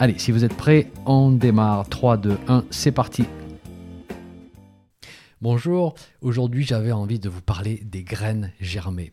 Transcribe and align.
Allez, 0.00 0.16
si 0.16 0.30
vous 0.30 0.44
êtes 0.44 0.54
prêts, 0.54 0.92
on 1.06 1.32
démarre. 1.32 1.88
3, 1.88 2.18
2, 2.18 2.38
1, 2.46 2.64
c'est 2.70 2.92
parti. 2.92 3.24
Bonjour, 5.40 5.96
aujourd'hui 6.20 6.64
j'avais 6.64 6.92
envie 6.92 7.18
de 7.18 7.28
vous 7.28 7.40
parler 7.40 7.80
des 7.84 8.04
graines 8.04 8.52
germées. 8.60 9.12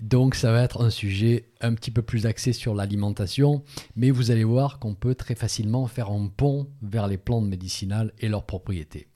Donc 0.00 0.34
ça 0.34 0.50
va 0.50 0.62
être 0.62 0.82
un 0.82 0.88
sujet 0.88 1.50
un 1.60 1.74
petit 1.74 1.90
peu 1.90 2.00
plus 2.00 2.24
axé 2.24 2.54
sur 2.54 2.74
l'alimentation, 2.74 3.64
mais 3.96 4.10
vous 4.10 4.30
allez 4.30 4.44
voir 4.44 4.78
qu'on 4.78 4.94
peut 4.94 5.14
très 5.14 5.34
facilement 5.34 5.86
faire 5.88 6.08
un 6.08 6.28
pont 6.34 6.68
vers 6.80 7.06
les 7.06 7.18
plantes 7.18 7.44
médicinales 7.44 8.10
et 8.18 8.28
leurs 8.28 8.46
propriétés. 8.46 9.08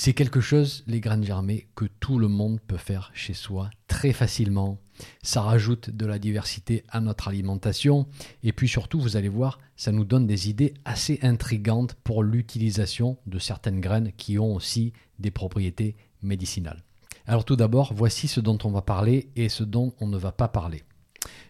C'est 0.00 0.12
quelque 0.12 0.40
chose, 0.40 0.84
les 0.86 1.00
graines 1.00 1.24
germées, 1.24 1.66
que 1.74 1.86
tout 1.98 2.20
le 2.20 2.28
monde 2.28 2.60
peut 2.60 2.76
faire 2.76 3.10
chez 3.14 3.34
soi 3.34 3.68
très 3.88 4.12
facilement. 4.12 4.78
Ça 5.24 5.42
rajoute 5.42 5.90
de 5.90 6.06
la 6.06 6.20
diversité 6.20 6.84
à 6.88 7.00
notre 7.00 7.26
alimentation. 7.26 8.06
Et 8.44 8.52
puis 8.52 8.68
surtout, 8.68 9.00
vous 9.00 9.16
allez 9.16 9.28
voir, 9.28 9.58
ça 9.74 9.90
nous 9.90 10.04
donne 10.04 10.28
des 10.28 10.48
idées 10.48 10.74
assez 10.84 11.18
intrigantes 11.22 11.94
pour 12.04 12.22
l'utilisation 12.22 13.18
de 13.26 13.40
certaines 13.40 13.80
graines 13.80 14.12
qui 14.16 14.38
ont 14.38 14.54
aussi 14.54 14.92
des 15.18 15.32
propriétés 15.32 15.96
médicinales. 16.22 16.84
Alors 17.26 17.44
tout 17.44 17.56
d'abord, 17.56 17.92
voici 17.92 18.28
ce 18.28 18.38
dont 18.38 18.58
on 18.62 18.70
va 18.70 18.82
parler 18.82 19.30
et 19.34 19.48
ce 19.48 19.64
dont 19.64 19.94
on 19.98 20.06
ne 20.06 20.16
va 20.16 20.30
pas 20.30 20.46
parler. 20.46 20.84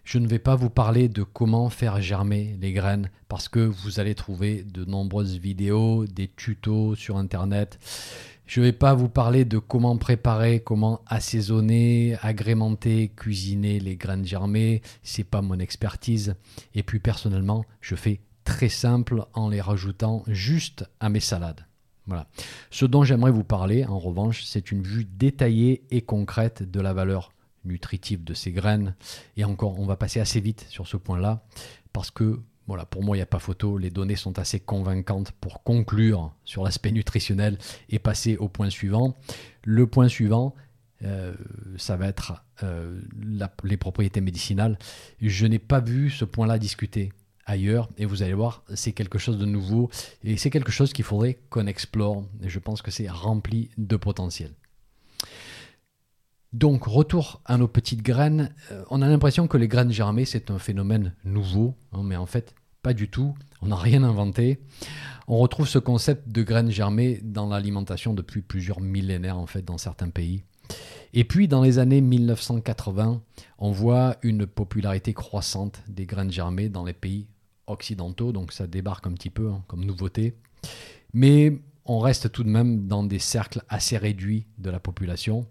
Je 0.04 0.18
ne 0.18 0.26
vais 0.26 0.38
pas 0.38 0.54
vous 0.56 0.70
parler 0.70 1.10
de 1.10 1.22
comment 1.22 1.68
faire 1.68 2.00
germer 2.00 2.56
les 2.62 2.72
graines 2.72 3.10
parce 3.28 3.50
que 3.50 3.60
vous 3.60 4.00
allez 4.00 4.14
trouver 4.14 4.62
de 4.62 4.86
nombreuses 4.86 5.36
vidéos, 5.36 6.06
des 6.06 6.28
tutos 6.28 6.94
sur 6.94 7.18
Internet. 7.18 7.78
Je 8.48 8.60
ne 8.60 8.64
vais 8.64 8.72
pas 8.72 8.94
vous 8.94 9.10
parler 9.10 9.44
de 9.44 9.58
comment 9.58 9.98
préparer, 9.98 10.60
comment 10.60 11.02
assaisonner, 11.06 12.16
agrémenter, 12.22 13.12
cuisiner 13.14 13.78
les 13.78 13.96
graines 13.96 14.24
germées. 14.24 14.80
C'est 15.02 15.22
pas 15.22 15.42
mon 15.42 15.58
expertise. 15.58 16.34
Et 16.74 16.82
puis 16.82 16.98
personnellement, 16.98 17.66
je 17.82 17.94
fais 17.94 18.22
très 18.44 18.70
simple 18.70 19.26
en 19.34 19.50
les 19.50 19.60
rajoutant 19.60 20.24
juste 20.28 20.88
à 20.98 21.10
mes 21.10 21.20
salades. 21.20 21.66
Voilà. 22.06 22.26
Ce 22.70 22.86
dont 22.86 23.04
j'aimerais 23.04 23.32
vous 23.32 23.44
parler, 23.44 23.84
en 23.84 23.98
revanche, 23.98 24.42
c'est 24.44 24.72
une 24.72 24.82
vue 24.82 25.04
détaillée 25.04 25.82
et 25.90 26.00
concrète 26.00 26.62
de 26.62 26.80
la 26.80 26.94
valeur 26.94 27.34
nutritive 27.66 28.24
de 28.24 28.32
ces 28.32 28.50
graines. 28.50 28.94
Et 29.36 29.44
encore, 29.44 29.78
on 29.78 29.84
va 29.84 29.96
passer 29.96 30.20
assez 30.20 30.40
vite 30.40 30.64
sur 30.70 30.86
ce 30.86 30.96
point-là, 30.96 31.44
parce 31.92 32.10
que 32.10 32.40
voilà, 32.68 32.84
pour 32.84 33.02
moi, 33.02 33.16
il 33.16 33.20
n'y 33.20 33.22
a 33.22 33.26
pas 33.26 33.38
photo. 33.38 33.78
Les 33.78 33.90
données 33.90 34.14
sont 34.14 34.38
assez 34.38 34.60
convaincantes 34.60 35.32
pour 35.32 35.62
conclure 35.62 36.34
sur 36.44 36.62
l'aspect 36.62 36.92
nutritionnel 36.92 37.58
et 37.88 37.98
passer 37.98 38.36
au 38.36 38.48
point 38.48 38.68
suivant. 38.68 39.16
Le 39.64 39.86
point 39.86 40.06
suivant, 40.06 40.54
euh, 41.02 41.34
ça 41.78 41.96
va 41.96 42.08
être 42.08 42.44
euh, 42.62 43.00
les 43.64 43.78
propriétés 43.78 44.20
médicinales. 44.20 44.78
Je 45.22 45.46
n'ai 45.46 45.58
pas 45.58 45.80
vu 45.80 46.10
ce 46.10 46.26
point-là 46.26 46.58
discuté 46.58 47.10
ailleurs 47.46 47.88
et 47.96 48.04
vous 48.04 48.22
allez 48.22 48.34
voir, 48.34 48.62
c'est 48.74 48.92
quelque 48.92 49.18
chose 49.18 49.38
de 49.38 49.46
nouveau 49.46 49.88
et 50.22 50.36
c'est 50.36 50.50
quelque 50.50 50.70
chose 50.70 50.92
qu'il 50.92 51.06
faudrait 51.06 51.38
qu'on 51.48 51.66
explore. 51.66 52.26
Et 52.42 52.50
je 52.50 52.58
pense 52.58 52.82
que 52.82 52.90
c'est 52.90 53.08
rempli 53.08 53.70
de 53.78 53.96
potentiel. 53.96 54.52
Donc, 56.52 56.84
retour 56.84 57.42
à 57.44 57.58
nos 57.58 57.68
petites 57.68 58.02
graines. 58.02 58.54
Euh, 58.72 58.84
on 58.90 59.02
a 59.02 59.08
l'impression 59.08 59.48
que 59.48 59.56
les 59.56 59.68
graines 59.68 59.92
germées, 59.92 60.24
c'est 60.24 60.50
un 60.50 60.58
phénomène 60.58 61.14
nouveau, 61.24 61.74
hein, 61.92 62.02
mais 62.02 62.16
en 62.16 62.24
fait, 62.26 62.54
pas 62.82 62.94
du 62.94 63.08
tout. 63.08 63.34
On 63.62 63.66
n'a 63.66 63.76
rien 63.76 64.02
inventé. 64.02 64.60
On 65.26 65.38
retrouve 65.38 65.68
ce 65.68 65.78
concept 65.78 66.28
de 66.28 66.42
graines 66.42 66.70
germées 66.70 67.20
dans 67.22 67.48
l'alimentation 67.48 68.14
depuis 68.14 68.42
plusieurs 68.42 68.80
millénaires, 68.80 69.38
en 69.38 69.46
fait, 69.46 69.62
dans 69.62 69.78
certains 69.78 70.10
pays. 70.10 70.42
Et 71.12 71.24
puis, 71.24 71.48
dans 71.48 71.62
les 71.62 71.78
années 71.78 72.00
1980, 72.00 73.22
on 73.58 73.70
voit 73.70 74.16
une 74.22 74.46
popularité 74.46 75.14
croissante 75.14 75.82
des 75.88 76.06
graines 76.06 76.30
germées 76.30 76.68
dans 76.68 76.84
les 76.84 76.92
pays 76.92 77.28
occidentaux, 77.66 78.32
donc 78.32 78.52
ça 78.52 78.66
débarque 78.66 79.06
un 79.06 79.12
petit 79.12 79.30
peu 79.30 79.50
hein, 79.50 79.62
comme 79.66 79.84
nouveauté. 79.84 80.34
Mais 81.12 81.58
on 81.84 81.98
reste 81.98 82.30
tout 82.32 82.44
de 82.44 82.48
même 82.48 82.86
dans 82.86 83.02
des 83.02 83.18
cercles 83.18 83.62
assez 83.68 83.96
réduits 83.96 84.46
de 84.58 84.70
la 84.70 84.80
population. 84.80 85.46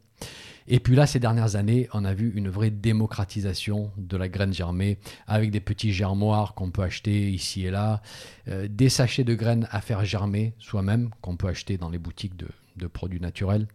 Et 0.68 0.80
puis 0.80 0.96
là, 0.96 1.08
ces 1.08 1.20
dernières 1.20 1.56
années, 1.56 1.88
on 1.94 2.04
a 2.04 2.14
vu 2.14 2.34
une 2.36 2.50
vraie 2.50 2.70
démocratisation 2.70 3.92
de 3.98 4.18
la 4.18 4.28
graine 4.28 4.54
germée 4.54 4.98
avec 5.26 5.50
des 5.50 5.62
petits 5.62 5.94
germoirs 5.94 6.56
qu'on 6.56 6.72
peut 6.72 6.82
acheter 6.82 7.32
ici 7.32 7.66
et 7.66 7.72
là, 7.72 8.02
euh, 8.50 8.68
des 8.70 8.90
sachets 8.90 9.24
de 9.24 9.34
graines 9.34 9.68
à 9.72 9.80
faire 9.80 10.04
germer 10.04 10.54
soi-même 10.60 11.10
qu'on 11.22 11.38
peut 11.38 11.48
acheter 11.48 11.78
dans 11.78 11.90
les 11.90 12.00
boutiques 12.00 12.36
de, 12.36 12.88
produits 12.88 13.22
naturels, 13.22 13.68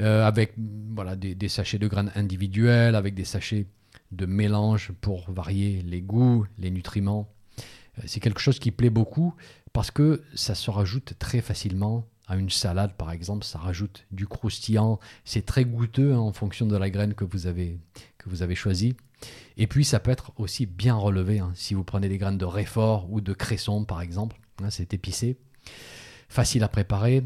euh, 0.00 0.26
avec 0.26 0.54
voilà, 0.56 1.14
des, 1.14 1.48
sachets 1.48 1.78
de 1.78 1.86
graines 1.86 2.10
individuels, 2.14 2.94
avec 2.94 3.14
des 3.14 3.24
sachets 3.24 3.66
de 4.10 4.26
mélange 4.26 4.92
pour 5.00 5.30
varier 5.30 5.82
les 5.82 6.00
goûts, 6.00 6.46
les 6.58 6.70
nutriments. 6.70 7.28
Euh, 7.98 8.02
c'est 8.06 8.20
quelque 8.20 8.40
chose 8.40 8.58
qui 8.58 8.70
plaît 8.70 8.90
beaucoup 8.90 9.34
parce 9.74 9.90
que 9.90 10.22
ça 10.34 10.54
se 10.54 10.70
rajoute 10.70 11.14
très 11.18 11.42
facilement 11.42 12.06
à 12.28 12.36
une 12.36 12.50
salade, 12.50 12.92
par 12.92 13.10
exemple, 13.10 13.44
ça 13.44 13.58
rajoute 13.58 14.04
du 14.10 14.26
croustillant. 14.26 15.00
C'est 15.24 15.46
très 15.46 15.64
goûteux 15.64 16.12
hein, 16.12 16.18
en 16.18 16.32
fonction 16.32 16.66
de 16.66 16.76
la 16.76 16.90
graine 16.90 17.14
que 17.14 17.24
vous 17.24 17.46
avez, 17.46 17.80
choisie. 18.54 18.94
Et 19.56 19.66
puis, 19.66 19.84
ça 19.84 19.98
peut 19.98 20.10
être 20.10 20.32
aussi 20.36 20.66
bien 20.66 20.94
relevé. 20.94 21.38
Hein. 21.38 21.52
si 21.54 21.72
vous 21.72 21.84
prenez 21.84 22.08
des 22.08 22.18
graines 22.18 22.38
de 22.38 22.44
réfort 22.44 23.10
ou 23.10 23.22
de 23.22 23.32
cresson, 23.32 23.84
par 23.84 24.02
exemple, 24.02 24.38
hein, 24.62 24.68
c'est 24.68 24.92
épicé. 24.92 25.38
Facile 26.28 26.62
à 26.62 26.68
préparer, 26.68 27.24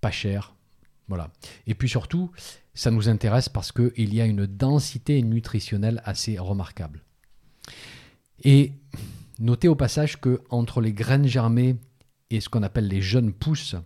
pas 0.00 0.12
cher. 0.12 0.54
Voilà. 1.08 1.32
Et 1.66 1.74
puis 1.74 1.88
surtout, 1.88 2.30
ça 2.72 2.92
nous 2.92 3.08
intéresse 3.08 3.48
parce 3.48 3.72
qu'il 3.72 4.14
y 4.14 4.20
a 4.20 4.26
une 4.26 4.46
densité 4.46 5.20
nutritionnelle 5.22 6.00
assez 6.04 6.38
remarquable. 6.38 7.02
Et 8.44 8.74
notez 9.40 9.66
au 9.66 9.74
passage 9.74 10.20
que 10.20 10.40
entre 10.50 10.80
les 10.80 10.92
graines 10.92 11.26
germées 11.26 11.76
et 12.30 12.40
ce 12.40 12.48
qu'on 12.48 12.62
appelle 12.62 12.88
les 12.88 13.02
jeunes 13.02 13.32
pousses, 13.32 13.76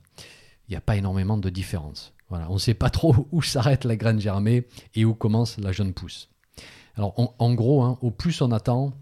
il 0.68 0.72
n'y 0.72 0.76
a 0.76 0.80
pas 0.80 0.96
énormément 0.96 1.38
de 1.38 1.50
différence. 1.50 2.12
Voilà, 2.28 2.50
on 2.50 2.54
ne 2.54 2.58
sait 2.58 2.74
pas 2.74 2.90
trop 2.90 3.28
où 3.32 3.42
s'arrête 3.42 3.84
la 3.84 3.96
graine 3.96 4.20
germée 4.20 4.66
et 4.94 5.04
où 5.04 5.14
commence 5.14 5.58
la 5.58 5.72
jeune 5.72 5.92
pousse. 5.92 6.28
Alors 6.96 7.14
en, 7.16 7.54
gros, 7.54 7.82
hein, 7.82 7.98
au 8.02 8.10
plus 8.10 8.40
on 8.40 8.52
attend, 8.52 8.92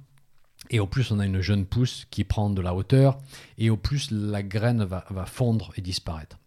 et 0.70 0.80
au 0.80 0.86
plus 0.86 1.10
on 1.10 1.18
a 1.18 1.26
une 1.26 1.40
jeune 1.40 1.66
pousse 1.66 2.06
qui 2.10 2.24
prend 2.24 2.48
de 2.48 2.62
la 2.62 2.74
hauteur, 2.74 3.18
et 3.58 3.68
au 3.68 3.76
plus 3.76 4.10
la 4.10 4.42
graine 4.42 4.84
va, 4.84 5.26
fondre 5.26 5.72
et 5.76 5.82
disparaître. 5.82 6.38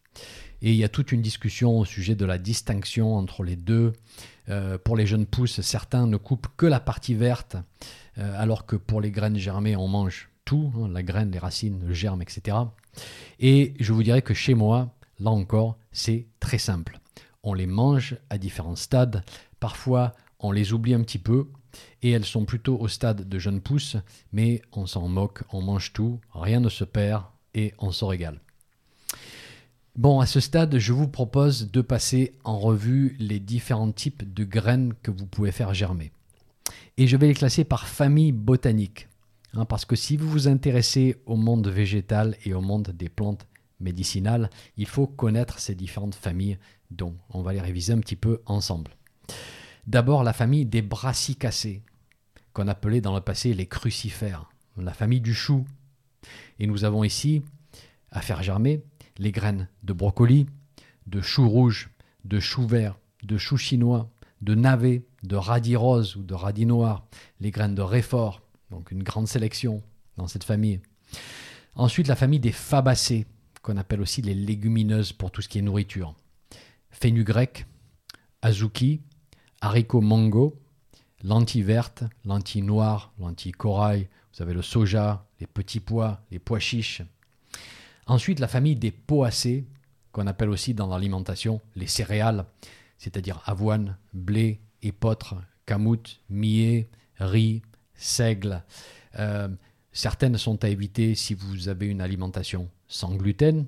Et 0.61 0.71
il 0.71 0.77
y 0.77 0.83
a 0.83 0.89
toute 0.89 1.11
une 1.11 1.21
discussion 1.21 1.77
au 1.77 1.85
sujet 1.85 2.15
de 2.15 2.25
la 2.25 2.39
distinction 2.39 3.15
entre 3.15 3.43
les 3.43 3.55
deux. 3.55 3.93
Euh, 4.49 4.77
pour 4.79 4.95
les 4.95 5.05
jeunes 5.05 5.27
pousses, 5.27 5.61
certains 5.61 6.07
ne 6.07 6.17
coupent 6.17 6.47
que 6.57 6.65
la 6.65 6.79
partie 6.79 7.13
verte, 7.13 7.57
euh, 8.17 8.41
alors 8.41 8.65
que 8.65 8.75
pour 8.75 9.01
les 9.01 9.11
graines 9.11 9.37
germées, 9.37 9.75
on 9.75 9.87
mange 9.87 10.29
tout, 10.45 10.71
hein, 10.77 10.87
la 10.87 11.03
graine, 11.03 11.29
les 11.31 11.39
racines, 11.39 11.83
le 11.85 11.93
germe, 11.93 12.21
etc. 12.21 12.57
Et 13.39 13.73
je 13.79 13.93
vous 13.93 14.03
dirais 14.03 14.21
que 14.21 14.33
chez 14.33 14.53
moi, 14.53 14.93
là 15.19 15.31
encore, 15.31 15.77
c'est 15.91 16.27
très 16.39 16.57
simple. 16.57 16.99
On 17.43 17.53
les 17.53 17.67
mange 17.67 18.17
à 18.29 18.37
différents 18.37 18.75
stades. 18.75 19.23
Parfois, 19.59 20.15
on 20.39 20.51
les 20.51 20.73
oublie 20.73 20.93
un 20.93 21.01
petit 21.01 21.19
peu 21.19 21.47
et 22.01 22.11
elles 22.11 22.25
sont 22.25 22.45
plutôt 22.45 22.77
au 22.79 22.87
stade 22.87 23.27
de 23.27 23.39
jeunes 23.39 23.61
pousses, 23.61 23.97
mais 24.31 24.61
on 24.71 24.85
s'en 24.85 25.07
moque, 25.07 25.43
on 25.51 25.61
mange 25.61 25.93
tout, 25.93 26.19
rien 26.33 26.59
ne 26.59 26.69
se 26.69 26.83
perd 26.83 27.23
et 27.53 27.73
on 27.79 27.91
se 27.91 28.05
régale. 28.05 28.39
Bon, 29.95 30.19
à 30.19 30.25
ce 30.25 30.41
stade, 30.41 30.77
je 30.77 30.91
vous 30.91 31.07
propose 31.07 31.71
de 31.71 31.81
passer 31.81 32.33
en 32.43 32.59
revue 32.59 33.15
les 33.17 33.39
différents 33.39 33.93
types 33.93 34.33
de 34.33 34.43
graines 34.43 34.93
que 35.01 35.11
vous 35.11 35.25
pouvez 35.25 35.53
faire 35.53 35.73
germer. 35.73 36.11
Et 36.97 37.07
je 37.07 37.15
vais 37.15 37.27
les 37.27 37.33
classer 37.33 37.63
par 37.63 37.87
famille 37.87 38.33
botanique. 38.33 39.07
Hein, 39.55 39.65
parce 39.65 39.85
que 39.85 39.95
si 39.95 40.17
vous 40.17 40.29
vous 40.29 40.47
intéressez 40.47 41.21
au 41.25 41.35
monde 41.35 41.67
végétal 41.67 42.35
et 42.43 42.53
au 42.53 42.61
monde 42.61 42.91
des 42.93 43.09
plantes 43.09 43.47
médicinales, 43.79 44.49
il 44.77 44.87
faut 44.87 45.07
connaître 45.07 45.59
ces 45.59 45.75
différentes 45.75 46.15
familles 46.15 46.57
dont 46.91 47.15
on 47.29 47.41
va 47.41 47.53
les 47.53 47.61
réviser 47.61 47.93
un 47.93 47.99
petit 47.99 48.15
peu 48.15 48.41
ensemble. 48.45 48.91
D'abord 49.87 50.23
la 50.23 50.33
famille 50.33 50.65
des 50.65 50.81
brassicacées, 50.81 51.83
qu'on 52.53 52.67
appelait 52.67 53.01
dans 53.01 53.13
le 53.13 53.21
passé 53.21 53.53
les 53.53 53.67
crucifères, 53.67 54.49
la 54.77 54.93
famille 54.93 55.21
du 55.21 55.33
chou. 55.33 55.65
Et 56.59 56.67
nous 56.67 56.85
avons 56.85 57.03
ici, 57.03 57.41
à 58.11 58.21
faire 58.21 58.43
germer, 58.43 58.81
les 59.17 59.31
graines 59.31 59.67
de 59.83 59.93
brocoli, 59.93 60.47
de 61.07 61.21
chou 61.21 61.47
rouge, 61.47 61.89
de 62.23 62.39
chou 62.39 62.65
vert, 62.65 62.97
de 63.23 63.37
chou 63.37 63.57
chinois, 63.57 64.09
de 64.41 64.55
navet, 64.55 65.05
de 65.23 65.35
radis 65.35 65.75
rose 65.75 66.15
ou 66.15 66.23
de 66.23 66.33
radis 66.33 66.65
noir, 66.65 67.05
les 67.39 67.51
graines 67.51 67.75
de 67.75 67.81
réfort, 67.81 68.41
donc 68.71 68.91
une 68.91 69.03
grande 69.03 69.27
sélection 69.27 69.81
dans 70.17 70.27
cette 70.27 70.43
famille. 70.43 70.79
Ensuite, 71.75 72.07
la 72.07 72.15
famille 72.15 72.39
des 72.39 72.51
fabacées, 72.51 73.25
qu'on 73.61 73.77
appelle 73.77 74.01
aussi 74.01 74.21
les 74.21 74.35
légumineuses 74.35 75.11
pour 75.11 75.31
tout 75.31 75.41
ce 75.41 75.49
qui 75.49 75.57
est 75.57 75.63
nourriture. 75.63 76.15
Fenugrec, 76.91 77.65
azuki, 78.41 79.01
haricots 79.61 80.01
mango, 80.01 80.61
lentilles 81.23 81.63
vertes, 81.63 82.03
lentilles 82.23 82.61
noires, 82.61 83.11
lentilles 83.19 83.51
corail, 83.51 84.07
vous 84.33 84.43
avez 84.43 84.53
le 84.53 84.61
soja, 84.61 85.25
les 85.39 85.47
petits 85.47 85.79
pois, 85.79 86.21
les 86.31 86.39
pois 86.39 86.59
chiches. 86.59 87.01
Ensuite, 88.05 88.39
la 88.39 88.47
famille 88.47 88.75
des 88.75 88.91
poacées, 88.91 89.65
qu'on 90.11 90.27
appelle 90.27 90.49
aussi 90.49 90.73
dans 90.73 90.87
l'alimentation 90.87 91.59
les 91.75 91.87
céréales, 91.87 92.45
c'est-à-dire 92.97 93.41
avoine, 93.45 93.97
blé, 94.13 94.61
épeautre, 94.81 95.35
camoute, 95.65 96.21
millet, 96.29 96.89
riz, 97.17 97.61
seigle. 97.97 98.63
Euh, 99.19 99.47
certaines 99.91 100.37
sont 100.37 100.63
à 100.63 100.69
éviter 100.69 101.15
si 101.15 101.33
vous 101.33 101.69
avez 101.69 101.87
une 101.87 102.01
alimentation 102.01 102.69
sans 102.87 103.15
gluten. 103.15 103.65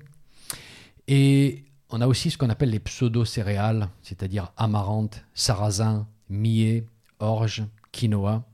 Et 1.08 1.64
on 1.90 2.02
a 2.02 2.08
aussi 2.08 2.32
ce 2.32 2.38
qu'on 2.38 2.50
appelle 2.50 2.70
les 2.70 2.80
pseudo-céréales, 2.80 3.90
c'est-à-dire 4.02 4.52
amaranth, 4.58 5.24
sarrasin, 5.34 6.08
millet, 6.30 6.86
orge, 7.20 7.64
quinoa. 7.92 8.46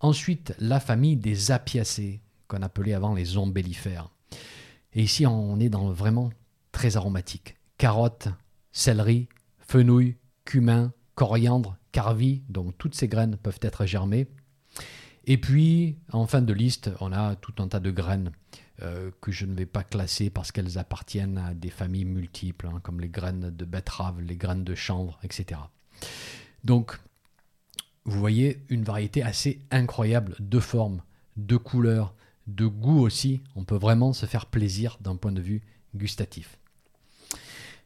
Ensuite, 0.00 0.54
la 0.58 0.80
famille 0.80 1.16
des 1.16 1.50
apiacées, 1.50 2.20
qu'on 2.46 2.62
appelait 2.62 2.94
avant 2.94 3.14
les 3.14 3.36
ombellifères. 3.36 4.10
Et 4.94 5.02
ici, 5.02 5.26
on 5.26 5.60
est 5.60 5.68
dans 5.68 5.90
vraiment 5.90 6.30
très 6.72 6.96
aromatique. 6.96 7.56
Carottes, 7.76 8.28
céleri, 8.72 9.28
fenouil, 9.58 10.16
cumin, 10.44 10.92
coriandre, 11.14 11.76
carvi, 11.92 12.42
donc 12.48 12.78
toutes 12.78 12.94
ces 12.94 13.08
graines 13.08 13.36
peuvent 13.36 13.58
être 13.60 13.84
germées. 13.84 14.28
Et 15.30 15.36
puis, 15.36 15.98
en 16.10 16.26
fin 16.26 16.40
de 16.40 16.52
liste, 16.54 16.90
on 17.00 17.12
a 17.12 17.36
tout 17.36 17.52
un 17.58 17.68
tas 17.68 17.80
de 17.80 17.90
graines 17.90 18.32
euh, 18.80 19.10
que 19.20 19.30
je 19.30 19.44
ne 19.44 19.54
vais 19.54 19.66
pas 19.66 19.84
classer 19.84 20.30
parce 20.30 20.52
qu'elles 20.52 20.78
appartiennent 20.78 21.36
à 21.36 21.52
des 21.52 21.68
familles 21.68 22.06
multiples, 22.06 22.66
hein, 22.66 22.80
comme 22.82 22.98
les 22.98 23.10
graines 23.10 23.50
de 23.54 23.64
betterave, 23.66 24.22
les 24.22 24.36
graines 24.36 24.64
de 24.64 24.74
chanvre, 24.74 25.18
etc. 25.22 25.60
Donc, 26.64 26.98
vous 28.06 28.18
voyez 28.18 28.64
une 28.70 28.84
variété 28.84 29.22
assez 29.22 29.60
incroyable 29.70 30.34
de 30.40 30.60
formes, 30.60 31.02
de 31.36 31.58
couleurs, 31.58 32.14
de 32.46 32.64
goût 32.64 33.00
aussi. 33.00 33.42
On 33.54 33.64
peut 33.64 33.76
vraiment 33.76 34.14
se 34.14 34.24
faire 34.24 34.46
plaisir 34.46 34.96
d'un 35.02 35.16
point 35.16 35.32
de 35.32 35.42
vue 35.42 35.60
gustatif. 35.94 36.58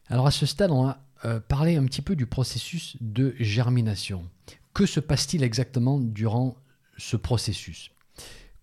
Alors 0.07 0.27
à 0.27 0.31
ce 0.31 0.45
stade, 0.45 0.71
on 0.71 0.85
va 0.85 1.03
euh, 1.25 1.41
parler 1.41 1.75
un 1.75 1.83
petit 1.83 2.01
peu 2.01 2.15
du 2.15 2.25
processus 2.25 2.95
de 3.01 3.35
germination. 3.37 4.29
Que 4.73 4.85
se 4.85 5.01
passe-t-il 5.01 5.43
exactement 5.43 5.99
durant 5.99 6.55
ce 6.97 7.15
processus 7.15 7.91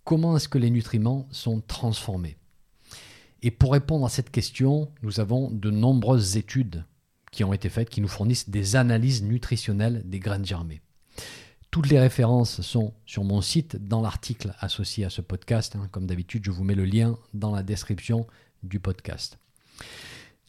Comment 0.05 0.37
est-ce 0.37 0.49
que 0.49 0.59
les 0.59 0.71
nutriments 0.71 1.29
sont 1.31 1.61
transformés? 1.61 2.37
Et 3.43 3.50
pour 3.50 3.73
répondre 3.73 4.06
à 4.06 4.09
cette 4.09 4.31
question, 4.31 4.91
nous 5.03 5.21
avons 5.21 5.50
de 5.50 5.71
nombreuses 5.71 6.37
études 6.37 6.85
qui 7.31 7.44
ont 7.44 7.53
été 7.53 7.69
faites 7.69 7.91
qui 7.91 8.00
nous 8.00 8.09
fournissent 8.09 8.50
des 8.50 8.77
analyses 8.77 9.23
nutritionnelles 9.23 10.03
des 10.05 10.19
graines 10.19 10.44
germées. 10.44 10.81
Toutes 11.71 11.88
les 11.88 12.00
références 12.00 12.61
sont 12.62 12.93
sur 13.06 13.23
mon 13.23 13.41
site 13.41 13.77
dans 13.77 14.03
l'article 14.03 14.55
associé 14.59 15.05
à 15.05 15.11
ce 15.11 15.21
podcast. 15.21 15.77
Hein. 15.77 15.88
Comme 15.93 16.06
d'habitude, 16.06 16.44
je 16.44 16.50
vous 16.50 16.65
mets 16.65 16.75
le 16.75 16.85
lien 16.85 17.17
dans 17.32 17.55
la 17.55 17.62
description 17.62 18.27
du 18.65 18.81
podcast. 18.81 19.38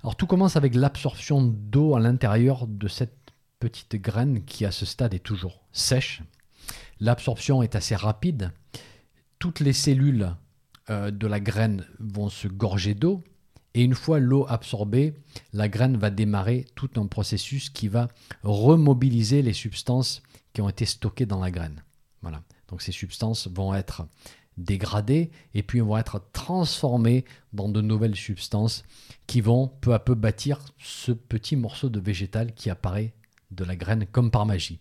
Alors 0.01 0.16
tout 0.16 0.25
commence 0.25 0.56
avec 0.56 0.74
l'absorption 0.74 1.44
d'eau 1.44 1.95
à 1.95 2.00
l'intérieur 2.00 2.66
de 2.66 2.88
cette 2.88 3.16
petite 3.60 3.95
graine 3.98 4.44
qui 4.44 4.66
à 4.66 4.72
ce 4.72 4.88
stade 4.88 5.13
est 5.13 5.19
toujours 5.19 5.62
sèche. 5.72 6.24
L'absorption 7.01 7.63
est 7.63 7.75
assez 7.75 7.95
rapide. 7.95 8.51
Toutes 9.39 9.59
les 9.59 9.74
cellules 9.74 10.36
euh, 10.89 11.12
de 11.12 11.27
la 11.27 11.39
graine 11.39 11.86
vont 12.00 12.30
se 12.30 12.48
gorger 12.48 12.94
d'eau 12.94 13.24
et 13.74 13.83
une 13.83 13.95
fois 13.95 14.19
l'eau 14.19 14.45
absorbée, 14.48 15.15
la 15.51 15.68
graine 15.68 15.98
va 15.98 16.12
démarrer 16.12 16.65
tout 16.75 16.89
un 16.98 17.07
processus 17.07 17.69
qui 17.69 17.88
va 17.88 18.07
remobiliser 18.44 19.42
les 19.42 19.53
substances 19.53 20.21
qui 20.53 20.62
ont 20.62 20.69
été 20.69 20.86
stockées 20.86 21.25
dans 21.25 21.39
la 21.39 21.51
graine. 21.51 21.83
Voilà. 22.21 22.44
Donc 22.68 22.81
ces 22.81 22.92
substances 22.92 23.47
vont 23.47 23.74
être 23.74 24.06
dégradées 24.57 25.31
et 25.54 25.63
puis 25.63 25.80
vont 25.80 25.97
être 25.97 26.21
transformées 26.33 27.25
dans 27.54 27.69
de 27.69 27.81
nouvelles 27.81 28.15
substances 28.15 28.83
qui 29.25 29.42
vont 29.42 29.68
peu 29.68 29.94
à 29.94 30.00
peu 30.00 30.13
bâtir 30.13 30.59
ce 30.77 31.12
petit 31.12 31.56
morceau 31.56 31.89
de 31.89 32.00
végétal 32.00 32.54
qui 32.54 32.69
apparaît 32.69 33.13
de 33.50 33.63
la 33.63 33.75
graine 33.75 34.06
comme 34.06 34.30
par 34.30 34.45
magie. 34.45 34.80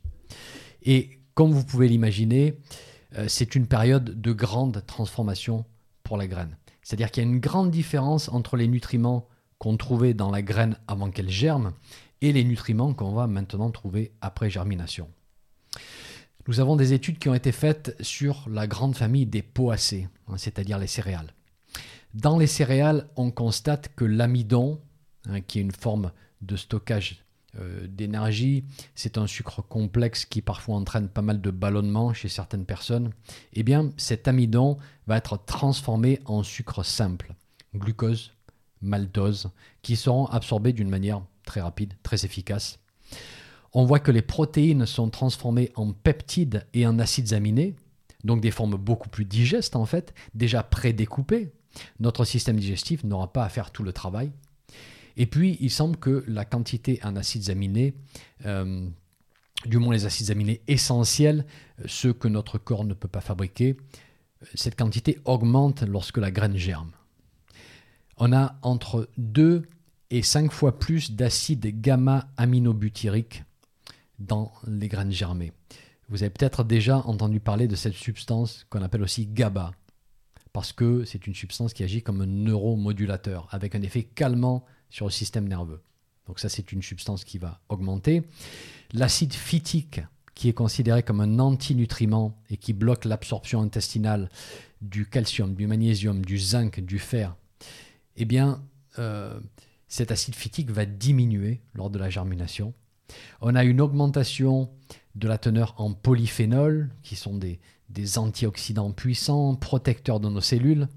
Et 0.82 1.19
comme 1.40 1.52
vous 1.52 1.64
pouvez 1.64 1.88
l'imaginer, 1.88 2.58
euh, 3.16 3.24
c'est 3.26 3.54
une 3.54 3.66
période 3.66 4.20
de 4.20 4.32
grande 4.34 4.84
transformation 4.86 5.64
pour 6.02 6.18
la 6.18 6.26
graine. 6.26 6.54
C'est-à-dire 6.82 7.10
qu'il 7.10 7.24
y 7.24 7.26
a 7.26 7.30
une 7.30 7.40
grande 7.40 7.70
différence 7.70 8.28
entre 8.28 8.58
les 8.58 8.68
nutriments 8.68 9.26
qu'on 9.56 9.78
trouvait 9.78 10.12
dans 10.12 10.30
la 10.30 10.42
graine 10.42 10.76
avant 10.86 11.10
qu'elle 11.10 11.30
germe 11.30 11.72
et 12.20 12.34
les 12.34 12.44
nutriments 12.44 12.92
qu'on 12.92 13.12
va 13.12 13.26
maintenant 13.26 13.70
trouver 13.70 14.12
après 14.20 14.50
germination. 14.50 15.08
Nous 16.46 16.60
avons 16.60 16.76
des 16.76 16.92
études 16.92 17.18
qui 17.18 17.30
ont 17.30 17.34
été 17.34 17.52
faites 17.52 17.96
sur 18.02 18.46
la 18.46 18.66
grande 18.66 18.94
famille 18.94 19.24
des 19.24 19.40
poacées, 19.40 20.08
hein, 20.28 20.36
c'est-à-dire 20.36 20.78
les 20.78 20.88
céréales. 20.88 21.32
Dans 22.12 22.36
les 22.36 22.46
céréales, 22.46 23.08
on 23.16 23.30
constate 23.30 23.94
que 23.96 24.04
l'amidon, 24.04 24.78
hein, 25.26 25.40
qui 25.40 25.58
est 25.58 25.62
une 25.62 25.72
forme 25.72 26.12
de 26.42 26.56
stockage 26.56 27.24
d'énergie, 27.88 28.64
c'est 28.94 29.18
un 29.18 29.26
sucre 29.26 29.62
complexe 29.62 30.24
qui 30.24 30.40
parfois 30.40 30.76
entraîne 30.76 31.08
pas 31.08 31.22
mal 31.22 31.40
de 31.40 31.50
ballonnement 31.50 32.14
chez 32.14 32.28
certaines 32.28 32.64
personnes. 32.64 33.10
Eh 33.52 33.62
bien, 33.62 33.90
cet 33.96 34.28
amidon 34.28 34.76
va 35.06 35.16
être 35.16 35.38
transformé 35.44 36.20
en 36.26 36.42
sucre 36.42 36.84
simple, 36.84 37.34
glucose, 37.74 38.32
maltose, 38.82 39.50
qui 39.82 39.96
seront 39.96 40.26
absorbés 40.26 40.72
d'une 40.72 40.88
manière 40.88 41.22
très 41.44 41.60
rapide, 41.60 41.94
très 42.02 42.24
efficace 42.24 42.78
on 43.72 43.84
voit 43.84 44.00
que 44.00 44.10
les 44.10 44.22
protéines 44.22 44.86
sont 44.86 45.10
transformées 45.10 45.70
en 45.76 45.92
peptides 45.92 46.66
et 46.74 46.86
en 46.86 46.98
acides 46.98 47.32
aminés, 47.32 47.76
donc 48.24 48.40
des 48.40 48.50
formes 48.50 48.76
beaucoup 48.76 49.08
plus 49.08 49.24
digestes 49.24 49.76
en 49.76 49.86
fait, 49.86 50.14
déjà 50.34 50.62
prédécoupées. 50.62 51.52
Notre 52.00 52.24
système 52.24 52.58
digestif 52.58 53.04
n'aura 53.04 53.32
pas 53.32 53.44
à 53.44 53.48
faire 53.48 53.70
tout 53.70 53.84
le 53.84 53.92
travail. 53.92 54.32
Et 55.20 55.26
puis, 55.26 55.58
il 55.60 55.70
semble 55.70 55.98
que 55.98 56.24
la 56.28 56.46
quantité 56.46 56.98
en 57.02 57.14
acides 57.14 57.50
aminés, 57.50 57.92
euh, 58.46 58.88
du 59.66 59.76
moins 59.76 59.92
les 59.92 60.06
acides 60.06 60.30
aminés 60.30 60.62
essentiels, 60.66 61.44
ceux 61.84 62.14
que 62.14 62.26
notre 62.26 62.56
corps 62.56 62.84
ne 62.84 62.94
peut 62.94 63.06
pas 63.06 63.20
fabriquer, 63.20 63.76
cette 64.54 64.78
quantité 64.78 65.18
augmente 65.26 65.82
lorsque 65.82 66.16
la 66.16 66.30
graine 66.30 66.56
germe. 66.56 66.92
On 68.16 68.32
a 68.32 68.58
entre 68.62 69.10
2 69.18 69.68
et 70.08 70.22
5 70.22 70.50
fois 70.50 70.78
plus 70.78 71.12
d'acides 71.12 71.82
gamma-aminobutyriques 71.82 73.44
dans 74.18 74.50
les 74.66 74.88
graines 74.88 75.12
germées. 75.12 75.52
Vous 76.08 76.22
avez 76.22 76.30
peut-être 76.30 76.64
déjà 76.64 76.96
entendu 77.00 77.40
parler 77.40 77.68
de 77.68 77.76
cette 77.76 77.92
substance 77.92 78.64
qu'on 78.70 78.80
appelle 78.80 79.02
aussi 79.02 79.26
GABA, 79.26 79.72
parce 80.54 80.72
que 80.72 81.04
c'est 81.04 81.26
une 81.26 81.34
substance 81.34 81.74
qui 81.74 81.82
agit 81.82 82.00
comme 82.00 82.22
un 82.22 82.26
neuromodulateur, 82.26 83.48
avec 83.50 83.74
un 83.74 83.82
effet 83.82 84.04
calmant 84.04 84.64
sur 84.90 85.06
le 85.06 85.10
système 85.10 85.48
nerveux. 85.48 85.80
Donc 86.26 86.38
ça, 86.38 86.48
c'est 86.48 86.72
une 86.72 86.82
substance 86.82 87.24
qui 87.24 87.38
va 87.38 87.60
augmenter. 87.68 88.22
L'acide 88.92 89.32
phytique, 89.32 90.00
qui 90.34 90.48
est 90.48 90.52
considéré 90.52 91.02
comme 91.02 91.20
un 91.20 91.38
antinutriment 91.38 92.38
et 92.50 92.56
qui 92.56 92.72
bloque 92.72 93.04
l'absorption 93.04 93.62
intestinale 93.62 94.30
du 94.80 95.06
calcium, 95.06 95.54
du 95.54 95.66
magnésium, 95.66 96.24
du 96.24 96.38
zinc, 96.38 96.80
du 96.80 96.98
fer, 96.98 97.36
eh 98.16 98.24
bien, 98.24 98.62
euh, 98.98 99.38
cet 99.88 100.10
acide 100.10 100.34
phytique 100.34 100.70
va 100.70 100.86
diminuer 100.86 101.60
lors 101.74 101.90
de 101.90 101.98
la 101.98 102.10
germination 102.10 102.74
on 103.40 103.54
a 103.54 103.64
une 103.64 103.80
augmentation 103.80 104.68
de 105.14 105.28
la 105.28 105.38
teneur 105.38 105.74
en 105.78 105.92
polyphénol, 105.92 106.90
qui 107.02 107.16
sont 107.16 107.36
des, 107.36 107.58
antioxydants 108.16 108.92
puissants, 108.92 109.54
protecteurs 109.56 110.20
de 110.20 110.28
nos 110.28 110.40
cellules. 110.40 110.88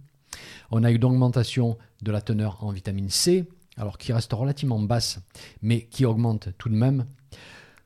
On 0.71 0.83
a 0.83 0.91
une 0.91 1.03
augmentation 1.03 1.77
de 2.01 2.11
la 2.11 2.21
teneur 2.21 2.63
en 2.63 2.71
vitamine 2.71 3.09
C, 3.09 3.47
alors 3.77 3.97
qui 3.97 4.13
reste 4.13 4.33
relativement 4.33 4.79
basse, 4.79 5.19
mais 5.61 5.85
qui 5.85 6.05
augmente 6.05 6.49
tout 6.57 6.69
de 6.69 6.75
même. 6.75 7.05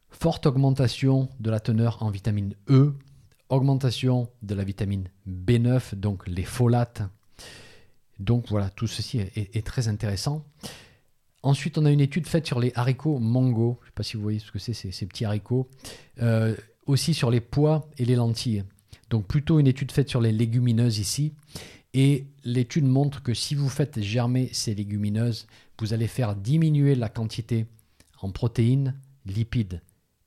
Forte 0.09 0.45
augmentation 0.45 1.29
de 1.39 1.49
la 1.49 1.59
teneur 1.59 2.01
en 2.01 2.09
vitamine 2.09 2.55
E, 2.69 2.93
augmentation 3.49 4.29
de 4.41 4.55
la 4.55 4.63
vitamine 4.63 5.09
B9, 5.27 5.95
donc 5.95 6.27
les 6.27 6.43
folates. 6.43 7.03
Donc 8.19 8.47
voilà, 8.49 8.69
tout 8.69 8.87
ceci 8.87 9.19
est 9.19 9.65
très 9.65 9.87
intéressant. 9.87 10.43
Ensuite, 11.43 11.77
on 11.77 11.85
a 11.85 11.91
une 11.91 12.01
étude 12.01 12.27
faite 12.27 12.45
sur 12.45 12.59
les 12.59 12.71
haricots 12.75 13.19
mango. 13.19 13.77
Je 13.81 13.85
ne 13.85 13.89
sais 13.89 13.93
pas 13.93 14.03
si 14.03 14.17
vous 14.17 14.23
voyez 14.23 14.39
ce 14.39 14.51
que 14.51 14.59
c'est, 14.59 14.73
ces, 14.73 15.05
petits 15.05 15.23
haricots. 15.23 15.69
Euh, 16.21 16.55
aussi 16.87 17.13
sur 17.13 17.29
les 17.29 17.41
pois 17.41 17.89
et 17.97 18.05
les 18.05 18.15
lentilles. 18.15 18.63
Donc 19.09 19.27
plutôt 19.27 19.59
une 19.59 19.67
étude 19.67 19.91
faite 19.91 20.09
sur 20.09 20.19
les 20.19 20.31
légumineuses 20.31 20.99
ici. 20.99 21.33
Et 21.93 22.27
l'étude 22.43 22.85
montre 22.85 23.23
que 23.23 23.33
si 23.33 23.55
vous 23.55 23.69
faites 23.69 24.01
germer 24.01 24.49
ces 24.51 24.75
légumineuses, 24.75 25.47
vous 25.79 25.93
allez 25.93 26.07
faire 26.07 26.35
diminuer 26.35 26.95
la 26.95 27.09
quantité 27.09 27.65
en 28.21 28.31
protéines, 28.31 28.99
lipides 29.25 29.81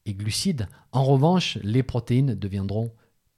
et 0.06 0.14
glucides. 0.14 0.68
En 0.92 1.04
revanche, 1.04 1.58
les 1.62 1.82
protéines 1.82 2.34
deviendront 2.34 2.92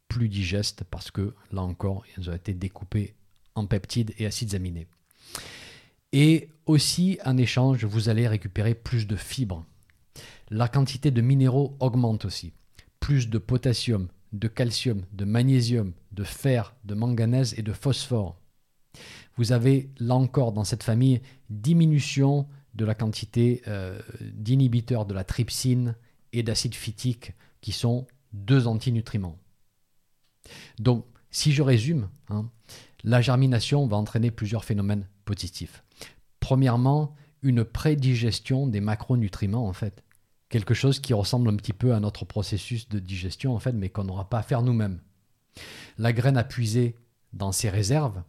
plus 0.08 0.28
digestes 0.28 0.84
parce 0.84 1.10
que 1.10 1.34
là 1.52 1.62
encore, 1.62 2.04
elles 2.16 2.28
ont 2.28 2.34
été 2.34 2.52
découpées 2.52 3.14
en 3.54 3.66
peptides 3.66 4.12
et 4.18 4.26
acides 4.26 4.54
aminés. 4.54 4.86
Et 6.12 6.50
aussi, 6.66 7.18
en 7.24 7.38
échange, 7.38 7.84
vous 7.84 8.08
allez 8.08 8.28
récupérer 8.28 8.74
plus 8.74 9.06
de 9.06 9.16
fibres. 9.16 9.64
La 10.50 10.68
quantité 10.68 11.10
de 11.10 11.22
minéraux 11.22 11.76
augmente 11.80 12.26
aussi. 12.26 12.52
Plus 13.00 13.30
de 13.30 13.38
potassium, 13.38 14.08
de 14.32 14.48
calcium, 14.48 15.02
de 15.12 15.24
magnésium, 15.24 15.92
de 16.12 16.24
fer, 16.24 16.74
de 16.84 16.94
manganèse 16.94 17.54
et 17.58 17.62
de 17.62 17.72
phosphore. 17.72 18.38
Vous 19.36 19.52
avez 19.52 19.90
là 19.98 20.14
encore 20.14 20.52
dans 20.52 20.64
cette 20.64 20.82
famille 20.82 21.20
diminution 21.50 22.46
de 22.74 22.84
la 22.84 22.94
quantité 22.94 23.62
euh, 23.68 24.00
d'inhibiteurs 24.20 25.06
de 25.06 25.14
la 25.14 25.24
trypsine 25.24 25.94
et 26.32 26.42
d'acide 26.42 26.74
phytique 26.74 27.32
qui 27.60 27.72
sont 27.72 28.06
deux 28.32 28.66
antinutriments. 28.66 29.38
Donc, 30.78 31.06
si 31.30 31.52
je 31.52 31.62
résume, 31.62 32.08
hein, 32.28 32.48
la 33.04 33.20
germination 33.20 33.86
va 33.86 33.96
entraîner 33.96 34.30
plusieurs 34.30 34.64
phénomènes 34.64 35.06
positifs. 35.24 35.84
Premièrement, 36.40 37.14
une 37.42 37.64
prédigestion 37.64 38.66
des 38.66 38.80
macronutriments 38.80 39.66
en 39.66 39.72
fait. 39.72 40.04
Quelque 40.48 40.74
chose 40.74 41.00
qui 41.00 41.14
ressemble 41.14 41.48
un 41.48 41.56
petit 41.56 41.72
peu 41.72 41.94
à 41.94 42.00
notre 42.00 42.24
processus 42.24 42.88
de 42.88 42.98
digestion 42.98 43.54
en 43.54 43.58
fait, 43.58 43.72
mais 43.72 43.88
qu'on 43.88 44.04
n'aura 44.04 44.28
pas 44.28 44.38
à 44.38 44.42
faire 44.42 44.62
nous-mêmes. 44.62 45.00
La 45.98 46.12
graine 46.12 46.36
a 46.36 46.44
puisé 46.44 46.96
dans 47.32 47.52
ses 47.52 47.70
réserves, 47.70 48.22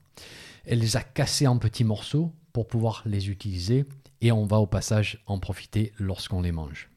elle 0.65 0.79
les 0.79 0.97
a 0.97 1.01
cassées 1.01 1.47
en 1.47 1.57
petits 1.57 1.83
morceaux 1.83 2.31
pour 2.53 2.67
pouvoir 2.67 3.03
les 3.05 3.29
utiliser 3.29 3.85
et 4.21 4.31
on 4.31 4.45
va 4.45 4.57
au 4.59 4.65
passage 4.65 5.21
en 5.25 5.39
profiter 5.39 5.91
lorsqu'on 5.99 6.41
les 6.41 6.51
mange. 6.51 6.89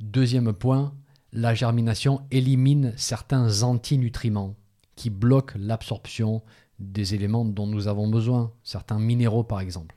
Deuxième 0.00 0.52
point, 0.52 0.94
la 1.32 1.54
germination 1.54 2.22
élimine 2.30 2.94
certains 2.96 3.62
antinutriments 3.62 4.54
qui 4.94 5.10
bloquent 5.10 5.58
l'absorption 5.58 6.42
des 6.78 7.14
éléments 7.14 7.44
dont 7.44 7.66
nous 7.66 7.88
avons 7.88 8.08
besoin, 8.08 8.52
certains 8.62 8.98
minéraux 8.98 9.44
par 9.44 9.60
exemple. 9.60 9.96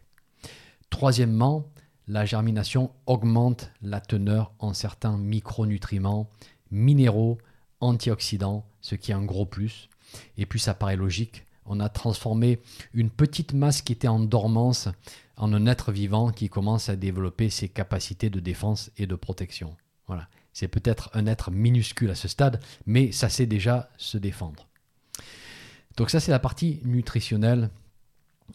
Troisièmement, 0.89 1.67
la 2.07 2.25
germination 2.25 2.91
augmente 3.05 3.71
la 3.81 4.01
teneur 4.01 4.51
en 4.59 4.73
certains 4.73 5.17
micronutriments, 5.17 6.29
minéraux, 6.71 7.38
antioxydants, 7.79 8.65
ce 8.81 8.95
qui 8.95 9.11
est 9.11 9.15
un 9.15 9.23
gros 9.23 9.45
plus. 9.45 9.89
Et 10.38 10.45
puis 10.45 10.59
ça 10.59 10.73
paraît 10.73 10.95
logique, 10.95 11.45
on 11.65 11.79
a 11.79 11.89
transformé 11.89 12.59
une 12.93 13.09
petite 13.09 13.53
masse 13.53 13.81
qui 13.81 13.93
était 13.93 14.07
en 14.07 14.19
dormance 14.19 14.89
en 15.37 15.53
un 15.53 15.65
être 15.65 15.91
vivant 15.91 16.31
qui 16.31 16.49
commence 16.49 16.89
à 16.89 16.95
développer 16.95 17.49
ses 17.49 17.69
capacités 17.69 18.29
de 18.29 18.39
défense 18.39 18.91
et 18.97 19.07
de 19.07 19.15
protection. 19.15 19.75
Voilà. 20.07 20.27
C'est 20.53 20.67
peut-être 20.67 21.09
un 21.13 21.27
être 21.27 21.49
minuscule 21.49 22.11
à 22.11 22.15
ce 22.15 22.27
stade, 22.27 22.61
mais 22.85 23.11
ça 23.11 23.29
sait 23.29 23.45
déjà 23.45 23.89
se 23.97 24.17
défendre. 24.17 24.67
Donc 25.97 26.09
ça 26.09 26.19
c'est 26.19 26.31
la 26.31 26.39
partie 26.39 26.81
nutritionnelle. 26.83 27.69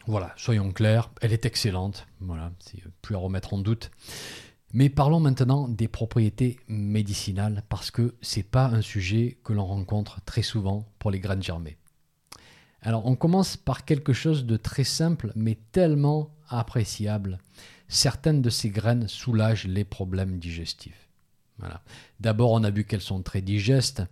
Voilà, 0.06 0.34
soyons 0.36 0.72
clairs, 0.72 1.10
elle 1.22 1.32
est 1.32 1.46
excellente. 1.46 2.06
Voilà, 2.20 2.52
c'est 2.58 2.82
plus 3.00 3.14
à 3.14 3.18
remettre 3.18 3.54
en 3.54 3.58
doute. 3.58 3.90
Mais 4.72 4.90
parlons 4.90 5.20
maintenant 5.20 5.68
des 5.68 5.88
propriétés 5.88 6.58
médicinales 6.68 7.62
parce 7.68 7.90
que 7.90 8.14
c'est 8.20 8.42
pas 8.42 8.66
un 8.66 8.82
sujet 8.82 9.38
que 9.42 9.52
l'on 9.52 9.64
rencontre 9.64 10.20
très 10.26 10.42
souvent 10.42 10.86
pour 10.98 11.10
les 11.10 11.20
graines 11.20 11.42
germées. 11.42 11.78
Alors 12.87 13.05
on 13.05 13.16
commence 13.16 13.57
par 13.57 13.85
quelque 13.85 14.12
chose 14.12 14.47
de 14.47 14.57
très 14.57 14.85
simple 14.85 15.33
mais 15.35 15.59
tellement 15.73 16.31
appréciable. 16.49 17.40
Certaines 17.88 18.43
de 18.43 18.49
ces 18.49 18.71
graines 18.71 19.09
soulagent 19.09 19.66
les 19.66 19.83
problèmes 19.83 20.38
digestifs. 20.38 21.09
D'abord 22.21 22.52
on 22.52 22.62
a 22.62 22.71
vu 22.71 22.85
qu'elles 22.85 23.00
sont 23.00 23.23
très 23.23 23.43
digestes, 23.43 24.05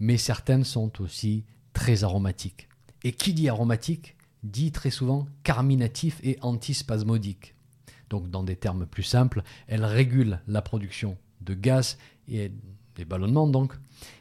mais 0.00 0.16
certaines 0.16 0.64
sont 0.64 1.02
aussi 1.02 1.44
très 1.74 2.02
aromatiques. 2.02 2.66
Et 3.02 3.12
qui 3.12 3.34
dit 3.34 3.50
aromatique 3.50 4.16
dit 4.42 4.72
très 4.72 4.90
souvent 4.90 5.26
carminatif 5.42 6.18
et 6.22 6.38
antispasmodique. 6.40 7.54
Donc 8.08 8.30
dans 8.30 8.42
des 8.42 8.56
termes 8.56 8.86
plus 8.86 9.02
simples, 9.02 9.42
elles 9.66 9.84
régulent 9.84 10.40
la 10.48 10.62
production 10.62 11.18
de 11.42 11.52
gaz 11.52 11.98
et 12.28 12.50
des 12.94 13.04
ballonnements 13.04 13.48
donc, 13.48 13.74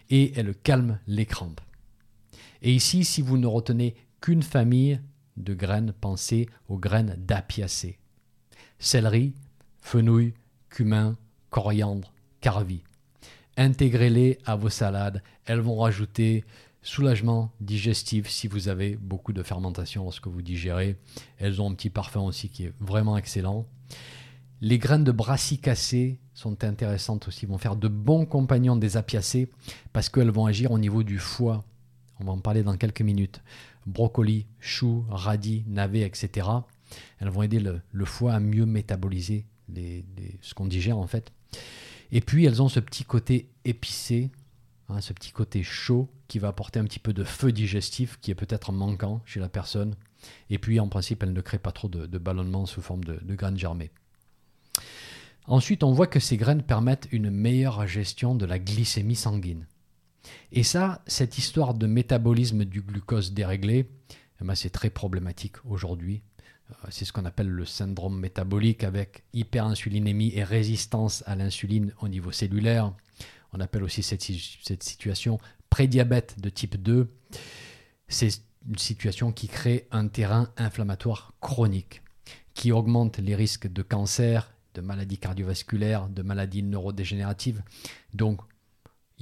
et 0.10 0.33
elles 0.38 0.55
calment 0.55 1.00
les 1.07 1.25
crampes. 1.25 1.62
Et 2.63 2.74
ici, 2.74 3.03
si 3.03 3.22
vous 3.22 3.38
ne 3.38 3.46
retenez 3.46 3.96
qu'une 4.22 4.41
famille 4.41 5.00
de 5.36 5.53
graines, 5.53 5.93
pensez 6.00 6.48
aux 6.70 6.77
graines 6.77 7.15
d'apiacées. 7.17 8.00
Céleri, 8.79 9.34
fenouil, 9.79 10.34
cumin, 10.70 11.17
coriandre, 11.50 12.13
carvi. 12.39 12.84
Intégrez-les 13.58 14.39
à 14.46 14.55
vos 14.55 14.70
salades. 14.70 15.22
Elles 15.46 15.60
vont 15.60 15.77
rajouter 15.77 16.46
soulagement 16.82 17.51
digestif 17.60 18.29
si 18.29 18.48
vous 18.48 18.70
avez 18.70 18.96
beaucoup 18.96 19.34
de 19.34 19.43
fermentation 19.43 20.03
lorsque 20.03 20.27
vous 20.27 20.41
digérez. 20.41 20.98
Elles 21.38 21.62
ont 21.62 21.70
un 21.70 21.75
petit 21.75 21.89
parfum 21.89 22.22
aussi 22.22 22.50
qui 22.50 22.65
est 22.65 22.74
vraiment 22.79 23.17
excellent. 23.17 23.65
Les 24.62 24.77
graines 24.79 25.03
de 25.03 25.12
brassicacées 25.12 26.20
sont 26.34 26.63
intéressantes 26.63 27.27
aussi, 27.27 27.46
vont 27.46 27.58
faire 27.58 27.75
de 27.75 27.89
bons 27.89 28.25
compagnons 28.25 28.77
des 28.77 28.96
apiacées 28.96 29.50
parce 29.91 30.08
qu'elles 30.08 30.32
vont 30.32 30.46
agir 30.46 30.72
au 30.72 30.79
niveau 30.79 31.03
du 31.03 31.20
foie 31.20 31.65
on 32.23 32.27
va 32.27 32.31
en 32.33 32.39
parler 32.39 32.63
dans 32.63 32.77
quelques 32.77 33.01
minutes. 33.01 33.41
Brocoli, 33.85 34.45
choux, 34.59 35.05
radis, 35.09 35.63
navets, 35.67 36.01
etc. 36.01 36.47
Elles 37.19 37.29
vont 37.29 37.43
aider 37.43 37.59
le, 37.59 38.05
foie 38.05 38.33
à 38.33 38.39
mieux 38.39 38.65
métaboliser 38.65 39.45
ce 40.41 40.53
qu'on 40.53 40.65
digère 40.65 40.97
en 40.97 41.07
fait. 41.07 41.31
Et 42.11 42.21
puis 42.21 42.45
elles 42.45 42.61
ont 42.61 42.69
ce 42.69 42.79
petit 42.79 43.03
côté 43.03 43.49
épicé, 43.65 44.31
hein, 44.87 45.01
ce 45.01 45.11
petit 45.11 45.31
côté 45.31 45.63
chaud 45.63 46.09
qui 46.27 46.39
va 46.39 46.47
apporter 46.47 46.79
un 46.79 46.85
petit 46.85 46.99
peu 46.99 47.11
de 47.11 47.23
feu 47.23 47.51
digestif 47.51 48.19
qui 48.21 48.31
est 48.31 48.35
peut-être 48.35 48.71
manquant 48.71 49.21
chez 49.25 49.39
la 49.39 49.49
personne. 49.49 49.95
Et 50.49 50.59
puis 50.59 50.79
en 50.79 50.87
principe, 50.87 51.23
elles 51.23 51.33
ne 51.33 51.41
créent 51.41 51.57
pas 51.57 51.73
trop 51.73 51.89
de, 51.89 52.17
ballonnement 52.17 52.65
sous 52.65 52.81
forme 52.81 53.03
de, 53.03 53.19
de 53.21 53.35
graines 53.35 53.57
germées. 53.57 53.91
Ensuite, 55.45 55.83
on 55.83 55.91
voit 55.91 56.07
que 56.07 56.21
ces 56.21 56.37
graines 56.37 56.63
permettent 56.63 57.09
une 57.11 57.29
meilleure 57.29 57.85
gestion 57.85 58.33
de 58.33 58.45
la 58.45 58.59
glycémie 58.59 59.15
sanguine. 59.15 59.65
Et 60.51 60.63
ça, 60.63 61.01
cette 61.07 61.37
histoire 61.37 61.73
de 61.73 61.87
métabolisme 61.87 62.65
du 62.65 62.81
glucose 62.81 63.33
déréglé, 63.33 63.89
eh 64.41 64.45
ben, 64.45 64.55
c'est 64.55 64.69
très 64.69 64.89
problématique 64.89 65.55
aujourd'hui. 65.65 66.21
Euh, 66.71 66.87
c'est 66.89 67.05
ce 67.05 67.13
qu'on 67.13 67.25
appelle 67.25 67.49
le 67.49 67.65
syndrome 67.65 68.19
métabolique 68.19 68.83
avec 68.83 69.23
hyperinsulinémie 69.33 70.31
et 70.35 70.43
résistance 70.43 71.23
à 71.25 71.35
l'insuline 71.35 71.93
au 72.01 72.07
niveau 72.07 72.31
cellulaire. 72.31 72.93
On 73.53 73.59
appelle 73.59 73.83
aussi 73.83 74.01
cette, 74.03 74.21
situation 74.83 75.39
prédiabète 75.69 76.39
de 76.39 76.49
type 76.49 76.81
2. 76.81 77.07
C'est 78.07 78.41
une 78.67 78.77
situation 78.77 79.31
qui 79.31 79.47
crée 79.47 79.87
un 79.91 80.07
terrain 80.07 80.49
inflammatoire 80.57 81.33
chronique, 81.39 82.01
qui 82.53 82.71
augmente 82.71 83.17
les 83.19 83.35
risques 83.35 83.71
de 83.71 83.81
cancer, 83.81 84.51
de 84.73 84.81
maladies 84.81 85.19
cardiovasculaires, 85.19 86.09
de 86.09 86.23
maladies 86.23 86.63
neurodégénératives. 86.63 87.61
Donc 88.13 88.41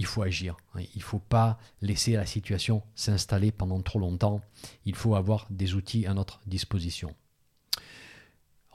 il 0.01 0.07
faut 0.07 0.23
agir. 0.23 0.57
Il 0.75 0.87
ne 0.97 1.03
faut 1.03 1.19
pas 1.19 1.59
laisser 1.83 2.13
la 2.13 2.25
situation 2.25 2.81
s'installer 2.95 3.51
pendant 3.51 3.79
trop 3.83 3.99
longtemps. 3.99 4.41
Il 4.83 4.95
faut 4.95 5.13
avoir 5.13 5.45
des 5.51 5.75
outils 5.75 6.07
à 6.07 6.15
notre 6.15 6.41
disposition. 6.47 7.13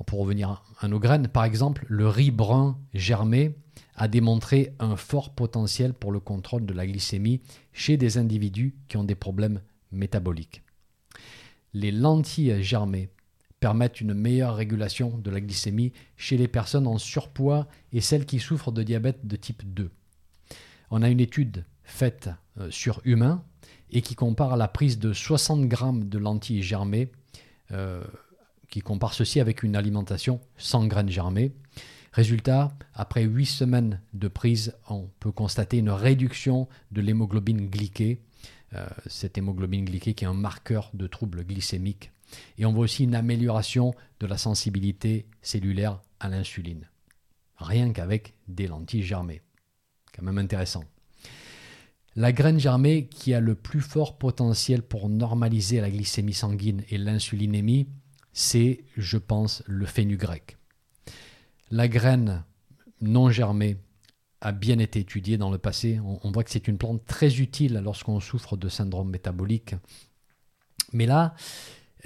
pour 0.07 0.21
revenir 0.21 0.63
à 0.79 0.87
nos 0.87 1.01
graines, 1.01 1.27
par 1.27 1.43
exemple, 1.43 1.85
le 1.89 2.07
riz 2.07 2.31
brun 2.31 2.79
germé 2.95 3.57
a 3.97 4.07
démontré 4.07 4.77
un 4.79 4.95
fort 4.95 5.35
potentiel 5.35 5.95
pour 5.95 6.13
le 6.13 6.21
contrôle 6.21 6.65
de 6.65 6.73
la 6.73 6.87
glycémie 6.87 7.41
chez 7.73 7.97
des 7.97 8.19
individus 8.19 8.77
qui 8.87 8.97
ont 8.97 9.03
des 9.05 9.17
problèmes 9.17 9.63
métaboliques. 9.91 10.63
Les 11.75 11.91
lentilles 11.91 12.63
germées 12.63 13.11
permettent 13.59 14.01
une 14.01 14.15
meilleure 14.15 14.55
régulation 14.55 15.19
de 15.19 15.31
la 15.33 15.41
glycémie 15.41 15.93
chez 16.17 16.37
les 16.37 16.47
personnes 16.47 16.87
en 16.87 16.99
surpoids 16.99 17.67
et 17.93 18.01
celles 18.01 18.27
qui 18.27 18.39
souffrent 18.39 18.71
de 18.71 18.85
diabète 18.85 19.27
de 19.27 19.35
type 19.35 19.65
2 19.75 19.91
on 20.91 21.03
a 21.03 21.09
une 21.09 21.21
étude 21.21 21.65
faite 21.85 22.31
euh, 22.59 22.71
sur 22.71 23.01
humains 23.05 23.43
et 23.91 24.03
qui 24.03 24.15
compare 24.15 24.57
la 24.57 24.69
prise 24.69 24.99
de 24.99 25.13
60 25.13 25.67
grammes 25.67 26.09
de 26.09 26.19
lentilles 26.19 26.63
germées, 26.63 27.11
euh, 27.71 28.03
qui 28.69 28.81
compare 28.81 29.15
ceci 29.15 29.41
avec 29.41 29.63
une 29.63 29.77
alimentation 29.77 30.41
sans 30.57 30.87
graines 30.87 31.09
germées. 31.09 31.53
Résultat, 32.13 32.73
après 32.95 33.23
8 33.23 33.47
semaines 33.47 34.01
de 34.15 34.29
prise, 34.29 34.75
on 34.89 35.09
peut 35.21 35.33
constater 35.33 35.79
une 35.79 35.91
réduction 35.91 36.67
de 36.91 37.01
l'hémoglobine 37.01 37.69
glyquée, 37.69 38.23
euh, 38.75 38.87
cette 39.07 39.39
hémoglobine 39.39 39.85
glyquée 39.85 40.15
qui 40.15 40.25
est 40.25 40.29
un 40.29 40.35
marqueur 40.35 40.91
de 40.95 41.07
troubles 41.07 41.45
glycémiques. 41.45 42.11
Et 42.59 42.67
on 42.67 42.73
voit 42.73 42.85
aussi 42.85 43.05
une 43.05 43.15
amélioration 43.15 43.95
de 44.19 44.27
la 44.27 44.39
sensibilité 44.39 45.27
cellulaire 45.43 46.01
à 46.19 46.29
l'insuline, 46.29 46.89
rien 47.57 47.93
qu'avec 47.93 48.35
des 48.49 48.67
lentilles 48.67 49.03
germées 49.03 49.43
quand 50.17 50.25
même 50.25 50.39
intéressant. 50.39 50.85
La 52.15 52.33
graine 52.33 52.59
germée 52.59 53.09
qui 53.09 53.35
a 53.35 53.41
le 53.41 53.55
plus 53.55 53.83
fort 53.83 54.17
potentiel 54.17 54.83
pour 54.83 55.11
normaliser 55.11 55.83
la 55.83 55.91
glycémie 55.91 56.33
sanguine 56.33 56.83
et 56.89 56.97
l'insulinémie, 56.97 57.89
c'est, 58.33 58.85
je 58.97 59.19
pense, 59.19 59.63
le 59.67 59.85
fenugrec. 59.85 60.57
La 61.71 61.89
graine 61.89 62.45
non 63.03 63.31
germée 63.31 63.77
a 64.41 64.53
bien 64.53 64.79
été 64.79 65.01
étudiée 65.01 65.37
dans 65.37 65.51
le 65.51 65.59
passé. 65.59 66.01
On, 66.01 66.31
voit 66.31 66.45
que 66.45 66.51
c'est 66.51 66.69
une 66.69 66.79
plante 66.79 67.05
très 67.05 67.41
utile 67.41 67.81
lorsqu'on 67.85 68.21
souffre 68.21 68.57
de 68.57 68.69
syndrome 68.69 69.11
métabolique. 69.11 69.75
Mais 70.93 71.07
là, 71.07 71.35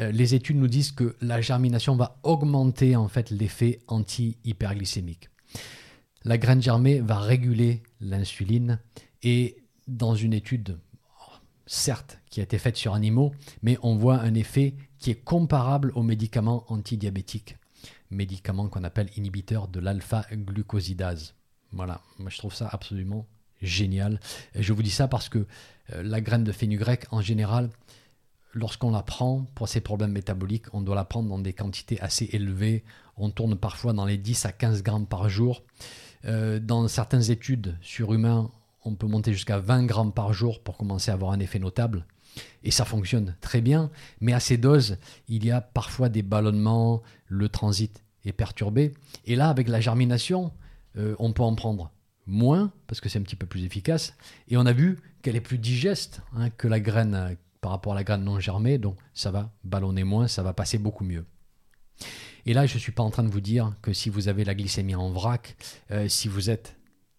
euh, 0.01 0.11
les 0.11 0.35
études 0.35 0.57
nous 0.57 0.69
disent 0.69 0.93
que 0.93 1.17
la 1.21 1.41
germination 1.41 1.97
va 1.97 2.19
augmenter 2.23 2.97
en 2.97 3.09
fait 3.09 3.31
l'effet 3.31 3.81
anti-hyperglycémique. 3.89 5.29
La 6.25 6.37
graine 6.37 6.61
germée 6.61 7.01
va 7.01 7.19
réguler 7.19 7.83
l'insuline 8.01 8.79
et 9.23 9.57
dans 9.89 10.15
une 10.15 10.35
étude, 10.35 10.79
certes, 11.67 12.21
qui 12.29 12.41
a 12.41 12.43
été 12.43 12.59
faite 12.59 12.77
sur 12.77 12.93
animaux, 12.93 13.33
mais 13.63 13.79
on 13.83 13.97
voit 13.97 14.21
un 14.21 14.35
effet 14.35 14.75
qui 14.99 15.11
est 15.11 15.25
comparable 15.25 15.93
aux 15.95 16.03
médicaments 16.03 16.65
antidiabétiques, 16.69 17.57
médicaments 18.11 18.69
qu'on 18.69 18.85
appelle 18.85 19.09
inhibiteurs 19.17 19.67
de 19.69 19.81
l'alpha-glucosidase. 19.81 21.35
Voilà, 21.73 22.03
moi 22.19 22.29
je 22.29 22.37
trouve 22.37 22.55
ça 22.55 22.69
absolument 22.71 23.27
génial. 23.63 24.21
Je 24.55 24.75
vous 24.75 24.83
dis 24.83 24.91
ça 24.91 25.09
parce 25.09 25.31
que 25.31 25.47
euh, 25.95 26.03
la 26.03 26.21
graine 26.21 26.45
de 26.45 26.53
fenugrec, 26.53 27.07
en 27.13 27.23
général, 27.23 27.71
lorsqu'on 28.53 28.91
la 28.91 29.03
prend 29.03 29.47
pour 29.55 29.69
ces 29.69 29.81
problèmes 29.81 30.13
métaboliques, 30.13 30.67
on 30.75 30.83
doit 30.83 30.97
la 30.97 31.05
prendre 31.05 31.31
dans 31.31 31.39
des 31.39 31.55
quantités 31.55 31.99
assez 32.01 32.29
élevées. 32.33 32.85
On 33.17 33.31
tourne 33.31 33.57
parfois 33.57 33.95
dans 33.95 34.05
les 34.05 34.19
10 34.19 34.45
à 34.45 34.53
15 34.53 34.83
grammes 34.83 35.07
par 35.07 35.31
jour. 35.31 35.63
Euh, 36.25 36.61
dans 36.61 36.87
certaines 36.89 37.31
études 37.31 37.77
sur 37.81 38.13
humains, 38.13 38.51
on 38.85 38.95
peut 38.95 39.07
monter 39.07 39.33
jusqu'à 39.33 39.59
20 39.59 39.85
grammes 39.85 40.13
par 40.13 40.33
jour 40.33 40.63
pour 40.63 40.77
commencer 40.77 41.11
à 41.11 41.15
avoir 41.15 41.33
un 41.33 41.41
effet 41.41 41.59
notable. 41.59 42.07
Et 42.63 42.71
ça 42.71 42.85
fonctionne 42.85 43.35
très 43.41 43.61
bien, 43.61 43.91
mais 44.21 44.33
à 44.33 44.41
ces 44.41 44.57
doses, 44.57 44.99
il 45.29 45.45
y 45.45 45.51
a 45.51 45.61
parfois 45.61 46.09
des 46.09 46.23
ballonnements, 46.23 47.03
le 47.27 47.49
transit 47.49 48.05
est 48.25 48.33
perturbé. 48.33 48.95
Et 49.27 49.35
là, 49.37 49.49
avec 49.49 49.69
la 49.69 49.81
germination, 49.81 50.53
euh, 50.97 51.17
on 51.19 51.33
peut 51.33 51.43
en 51.43 51.55
prendre 51.55 51.91
moins, 52.27 52.73
parce 52.87 53.01
que 53.01 53.09
c'est 53.09 53.19
un 53.19 53.23
petit 53.23 53.37
peu 53.37 53.47
plus 53.47 53.65
efficace. 53.65 54.15
Et 54.49 54.57
on 54.57 54.67
a 54.67 54.73
vu 54.73 54.99
qu'elle 55.23 55.37
est 55.37 55.41
plus 55.41 55.59
digeste 55.59 56.23
hein, 56.37 56.51
que 56.51 56.69
la 56.69 56.81
graine 56.81 57.15
euh, 57.15 57.35
par 57.61 57.73
rapport 57.73 57.93
à 57.93 57.97
la 57.97 58.05
graine 58.05 58.25
non 58.25 58.41
germée, 58.41 58.79
donc 58.79 58.97
ça 59.13 59.31
va 59.31 59.53
ballonner 59.65 60.05
moins, 60.05 60.29
ça 60.29 60.43
va 60.43 60.53
passer 60.53 60.79
beaucoup 60.79 61.05
mieux. 61.05 61.25
Et 62.47 62.55
là, 62.55 62.67
je 62.67 62.75
ne 62.75 62.79
suis 62.79 62.93
pas 62.93 63.03
en 63.03 63.11
train 63.11 63.23
de 63.23 63.31
vous 63.31 63.41
dire 63.41 63.75
que 63.83 63.93
si 63.93 64.11
vous 64.11 64.29
avez 64.29 64.45
la 64.45 64.55
glycémie 64.55 64.95
en 64.95 65.11
vrac, 65.11 65.57
euh, 65.91 66.09
si 66.09 66.29
vous 66.29 66.51
êtes 66.51 66.77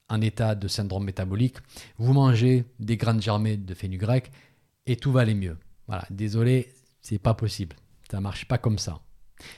en 0.10 0.22
état 0.22 0.56
de 0.56 0.68
syndrome 0.68 1.06
métabolique, 1.06 1.58
vous 1.98 2.14
mangez 2.14 2.66
des 2.80 2.98
graines 2.98 3.22
germées 3.22 3.58
de 3.58 3.74
fenugrec 3.74 4.32
et 4.86 4.96
tout 4.96 5.12
va 5.12 5.22
aller 5.22 5.36
mieux. 5.36 5.58
Voilà, 5.88 6.06
désolé, 6.10 6.74
c'est 7.02 7.20
pas 7.20 7.34
possible. 7.34 7.76
Ça 8.10 8.20
marche 8.20 8.46
pas 8.46 8.58
comme 8.58 8.78
ça. 8.78 9.00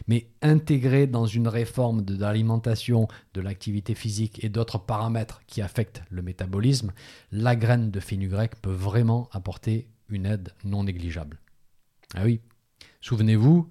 Mais 0.08 0.28
intégrer 0.42 1.08
dans 1.08 1.26
une 1.26 1.48
réforme 1.48 2.04
de 2.04 2.18
l'alimentation, 2.18 3.08
de 3.34 3.42
l'activité 3.42 3.96
physique 3.96 4.44
et 4.44 4.50
d'autres 4.50 4.78
paramètres 4.78 5.42
qui 5.48 5.62
affectent 5.62 6.04
le 6.10 6.22
métabolisme, 6.22 6.94
la 7.32 7.56
graine 7.56 7.92
de 7.92 8.00
fenugrec 8.00 8.62
peut 8.62 8.72
vraiment 8.72 9.30
apporter 9.32 9.88
une 10.10 10.26
aide 10.26 10.54
non 10.64 10.84
négligeable. 10.84 11.40
Ah 12.16 12.24
oui, 12.24 12.40
souvenez-vous, 13.02 13.68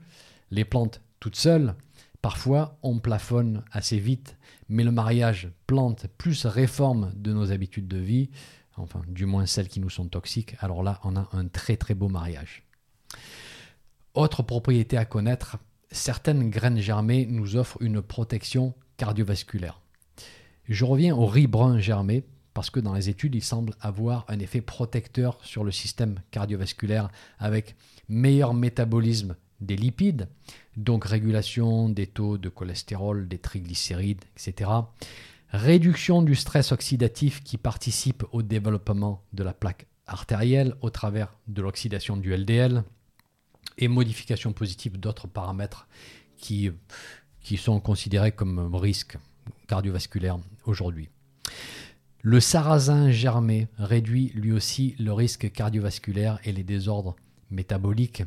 les 0.50 0.64
plantes 0.64 1.00
toutes 1.22 1.36
seules, 1.36 1.76
parfois 2.20 2.80
on 2.82 2.98
plafonne 2.98 3.62
assez 3.70 3.96
vite, 3.96 4.36
mais 4.68 4.82
le 4.82 4.90
mariage 4.90 5.52
plante 5.68 6.08
plus 6.18 6.46
réforme 6.46 7.12
de 7.14 7.32
nos 7.32 7.52
habitudes 7.52 7.86
de 7.86 7.98
vie, 7.98 8.30
enfin 8.76 9.02
du 9.06 9.24
moins 9.24 9.46
celles 9.46 9.68
qui 9.68 9.78
nous 9.78 9.88
sont 9.88 10.08
toxiques, 10.08 10.56
alors 10.58 10.82
là 10.82 10.98
on 11.04 11.14
a 11.14 11.28
un 11.30 11.46
très 11.46 11.76
très 11.76 11.94
beau 11.94 12.08
mariage. 12.08 12.64
Autre 14.14 14.42
propriété 14.42 14.96
à 14.96 15.04
connaître, 15.04 15.58
certaines 15.92 16.50
graines 16.50 16.80
germées 16.80 17.24
nous 17.24 17.54
offrent 17.54 17.80
une 17.80 18.02
protection 18.02 18.74
cardiovasculaire. 18.96 19.80
Je 20.68 20.84
reviens 20.84 21.14
au 21.14 21.26
riz 21.26 21.46
brun 21.46 21.78
germé 21.78 22.24
parce 22.52 22.68
que 22.68 22.80
dans 22.80 22.94
les 22.94 23.08
études, 23.08 23.36
il 23.36 23.44
semble 23.44 23.74
avoir 23.80 24.24
un 24.26 24.40
effet 24.40 24.60
protecteur 24.60 25.38
sur 25.44 25.62
le 25.62 25.70
système 25.70 26.20
cardiovasculaire 26.32 27.10
avec 27.38 27.76
meilleur 28.08 28.54
métabolisme 28.54 29.36
des 29.62 29.76
lipides, 29.76 30.28
donc 30.76 31.04
régulation 31.04 31.88
des 31.88 32.06
taux 32.06 32.38
de 32.38 32.48
cholestérol, 32.48 33.28
des 33.28 33.38
triglycérides, 33.38 34.24
etc. 34.36 34.70
Réduction 35.50 36.22
du 36.22 36.34
stress 36.34 36.72
oxydatif 36.72 37.42
qui 37.42 37.58
participe 37.58 38.24
au 38.32 38.42
développement 38.42 39.22
de 39.32 39.42
la 39.42 39.52
plaque 39.52 39.86
artérielle 40.06 40.74
au 40.80 40.90
travers 40.90 41.34
de 41.48 41.62
l'oxydation 41.62 42.16
du 42.16 42.34
LDL 42.34 42.84
et 43.78 43.88
modification 43.88 44.52
positive 44.52 44.98
d'autres 44.98 45.28
paramètres 45.28 45.88
qui, 46.36 46.70
sont 47.56 47.80
considérés 47.80 48.32
comme 48.32 48.74
risques 48.74 49.16
cardiovasculaires 49.68 50.38
aujourd'hui. 50.64 51.08
Le 52.20 52.40
sarrasin 52.40 53.10
germé 53.10 53.68
réduit 53.78 54.30
lui 54.34 54.52
aussi 54.52 54.94
le 54.98 55.12
risque 55.12 55.50
cardiovasculaire 55.50 56.38
et 56.44 56.52
les 56.52 56.62
désordres 56.62 57.16
métaboliques. 57.50 58.22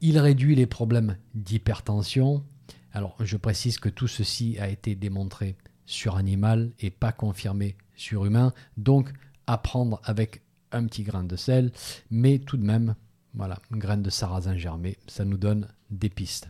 Il 0.00 0.18
réduit 0.18 0.54
les 0.54 0.66
problèmes 0.66 1.16
d'hypertension. 1.34 2.44
Alors 2.92 3.16
je 3.20 3.36
précise 3.36 3.78
que 3.78 3.88
tout 3.88 4.08
ceci 4.08 4.58
a 4.58 4.68
été 4.68 4.94
démontré 4.94 5.56
sur 5.86 6.16
animal 6.16 6.72
et 6.80 6.90
pas 6.90 7.12
confirmé 7.12 7.76
sur 7.96 8.24
humain. 8.24 8.52
Donc 8.76 9.12
à 9.46 9.58
prendre 9.58 10.00
avec 10.04 10.42
un 10.72 10.86
petit 10.86 11.02
grain 11.02 11.24
de 11.24 11.36
sel, 11.36 11.72
mais 12.10 12.38
tout 12.38 12.56
de 12.56 12.64
même, 12.64 12.94
voilà, 13.34 13.60
une 13.70 13.78
graine 13.78 14.02
de 14.02 14.10
sarrasin 14.10 14.56
germé, 14.56 14.96
ça 15.06 15.24
nous 15.24 15.38
donne 15.38 15.68
des 15.90 16.08
pistes. 16.08 16.48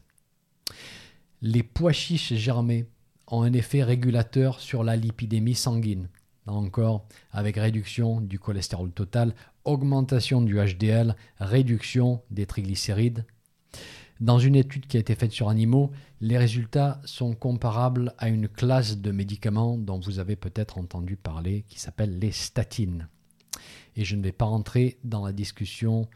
Les 1.42 1.62
pois 1.62 1.92
chiches 1.92 2.34
germés 2.34 2.86
ont 3.26 3.42
un 3.42 3.52
effet 3.52 3.82
régulateur 3.82 4.60
sur 4.60 4.84
la 4.84 4.96
lipidémie 4.96 5.54
sanguine 5.54 6.08
encore 6.50 7.06
avec 7.32 7.56
réduction 7.56 8.20
du 8.20 8.38
cholestérol 8.38 8.90
total, 8.92 9.34
augmentation 9.64 10.40
du 10.40 10.56
HDL, 10.56 11.16
réduction 11.38 12.22
des 12.30 12.46
triglycérides. 12.46 13.24
Dans 14.20 14.38
une 14.38 14.54
étude 14.54 14.86
qui 14.86 14.98
a 14.98 15.00
été 15.00 15.14
faite 15.14 15.32
sur 15.32 15.48
animaux, 15.48 15.90
les 16.20 16.36
résultats 16.36 17.00
sont 17.06 17.34
comparables 17.34 18.14
à 18.18 18.28
une 18.28 18.48
classe 18.48 18.98
de 18.98 19.10
médicaments 19.10 19.78
dont 19.78 19.98
vous 19.98 20.18
avez 20.18 20.36
peut-être 20.36 20.76
entendu 20.76 21.16
parler, 21.16 21.64
qui 21.68 21.80
s'appelle 21.80 22.18
les 22.18 22.32
statines. 22.32 23.08
Et 23.96 24.04
je 24.04 24.16
ne 24.16 24.22
vais 24.22 24.32
pas 24.32 24.44
rentrer 24.44 24.98
dans 25.04 25.24
la 25.24 25.32
discussion 25.32 26.06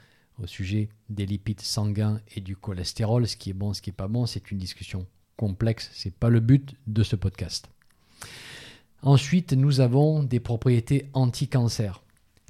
au 0.42 0.46
sujet 0.46 0.90
des 1.08 1.24
lipides 1.24 1.62
sanguins 1.62 2.20
et 2.34 2.42
du 2.42 2.56
cholestérol, 2.56 3.26
ce 3.26 3.36
qui 3.36 3.50
est 3.50 3.54
bon, 3.54 3.72
ce 3.72 3.80
qui 3.80 3.88
n'est 3.88 3.94
pas 3.94 4.08
bon, 4.08 4.26
c'est 4.26 4.50
une 4.50 4.58
discussion 4.58 5.06
complexe, 5.36 5.90
ce 5.94 6.08
n'est 6.08 6.14
pas 6.14 6.28
le 6.28 6.40
but 6.40 6.74
de 6.86 7.02
ce 7.02 7.16
podcast. 7.16 7.68
Ensuite, 9.02 9.52
nous 9.52 9.80
avons 9.80 10.22
des 10.22 10.40
propriétés 10.40 11.08
anti-cancer. 11.12 12.03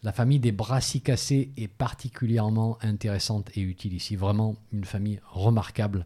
La 0.04 0.12
famille 0.12 0.38
des 0.38 0.52
brassicacées 0.52 1.50
est 1.56 1.66
particulièrement 1.66 2.76
intéressante 2.82 3.50
et 3.56 3.62
utile 3.62 3.94
ici, 3.94 4.16
vraiment 4.16 4.56
une 4.70 4.84
famille 4.84 5.18
remarquable. 5.30 6.04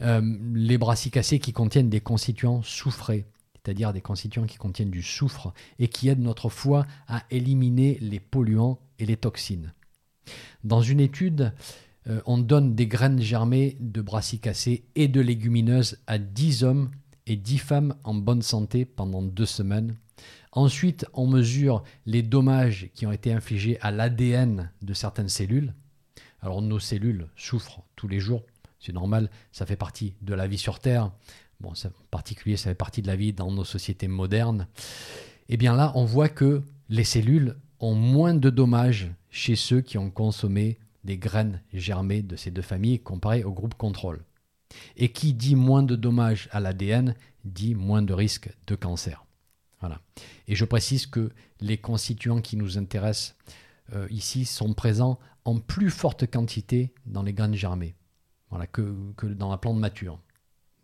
Euh, 0.00 0.22
les 0.54 0.78
brassicacées 0.78 1.38
qui 1.38 1.52
contiennent 1.52 1.90
des 1.90 2.00
constituants 2.00 2.62
soufrés, 2.62 3.26
c'est-à-dire 3.52 3.92
des 3.92 4.00
constituants 4.00 4.46
qui 4.46 4.56
contiennent 4.56 4.90
du 4.90 5.02
soufre 5.02 5.52
et 5.78 5.88
qui 5.88 6.08
aident 6.08 6.22
notre 6.22 6.48
foie 6.48 6.86
à 7.06 7.22
éliminer 7.30 7.98
les 8.00 8.18
polluants 8.18 8.78
et 8.98 9.04
les 9.04 9.18
toxines. 9.18 9.74
Dans 10.64 10.80
une 10.80 11.00
étude, 11.00 11.52
euh, 12.06 12.22
on 12.24 12.38
donne 12.38 12.74
des 12.74 12.86
graines 12.86 13.20
germées 13.20 13.76
de 13.78 14.00
brassicacées 14.00 14.84
et 14.94 15.06
de 15.06 15.20
légumineuses 15.20 15.98
à 16.06 16.16
10 16.16 16.64
hommes 16.64 16.90
et 17.26 17.36
10 17.36 17.58
femmes 17.58 17.94
en 18.04 18.14
bonne 18.14 18.40
santé 18.40 18.86
pendant 18.86 19.20
deux 19.20 19.44
semaines. 19.44 19.96
Ensuite, 20.52 21.06
on 21.12 21.26
mesure 21.26 21.82
les 22.06 22.22
dommages 22.22 22.88
qui 22.94 23.06
ont 23.06 23.12
été 23.12 23.32
infligés 23.32 23.78
à 23.80 23.90
l'ADN 23.90 24.70
de 24.82 24.94
certaines 24.94 25.28
cellules. 25.28 25.74
Alors 26.40 26.62
nos 26.62 26.78
cellules 26.78 27.28
souffrent 27.36 27.82
tous 27.96 28.08
les 28.08 28.20
jours, 28.20 28.44
c'est 28.80 28.92
normal, 28.92 29.30
ça 29.52 29.66
fait 29.66 29.76
partie 29.76 30.14
de 30.22 30.34
la 30.34 30.46
vie 30.46 30.58
sur 30.58 30.78
Terre. 30.78 31.10
Bon, 31.60 31.70
en 31.70 31.90
particulier, 32.10 32.56
ça 32.56 32.70
fait 32.70 32.76
partie 32.76 33.02
de 33.02 33.08
la 33.08 33.16
vie 33.16 33.32
dans 33.32 33.50
nos 33.50 33.64
sociétés 33.64 34.08
modernes. 34.08 34.68
Et 35.48 35.54
eh 35.54 35.56
bien 35.56 35.74
là, 35.74 35.92
on 35.94 36.04
voit 36.04 36.28
que 36.28 36.62
les 36.88 37.04
cellules 37.04 37.56
ont 37.80 37.94
moins 37.94 38.34
de 38.34 38.50
dommages 38.50 39.08
chez 39.30 39.56
ceux 39.56 39.80
qui 39.80 39.98
ont 39.98 40.10
consommé 40.10 40.78
des 41.04 41.18
graines 41.18 41.62
germées 41.72 42.22
de 42.22 42.36
ces 42.36 42.50
deux 42.50 42.62
familles 42.62 43.00
comparé 43.00 43.44
au 43.44 43.52
groupe 43.52 43.74
contrôle. 43.74 44.24
Et 44.96 45.10
qui 45.10 45.32
dit 45.32 45.56
moins 45.56 45.82
de 45.82 45.96
dommages 45.96 46.48
à 46.52 46.60
l'ADN 46.60 47.14
dit 47.44 47.74
moins 47.74 48.02
de 48.02 48.12
risque 48.12 48.50
de 48.66 48.74
cancer. 48.74 49.24
Voilà. 49.80 50.00
Et 50.46 50.54
je 50.54 50.64
précise 50.64 51.06
que 51.06 51.30
les 51.60 51.78
constituants 51.78 52.40
qui 52.40 52.56
nous 52.56 52.78
intéressent 52.78 53.36
euh, 53.94 54.06
ici 54.10 54.44
sont 54.44 54.74
présents 54.74 55.18
en 55.44 55.58
plus 55.58 55.90
forte 55.90 56.30
quantité 56.30 56.92
dans 57.06 57.22
les 57.22 57.32
graines 57.32 57.54
germées 57.54 57.94
voilà, 58.50 58.66
que, 58.66 58.94
dans 59.26 59.50
la 59.50 59.58
plante 59.58 59.78
mature. 59.78 60.18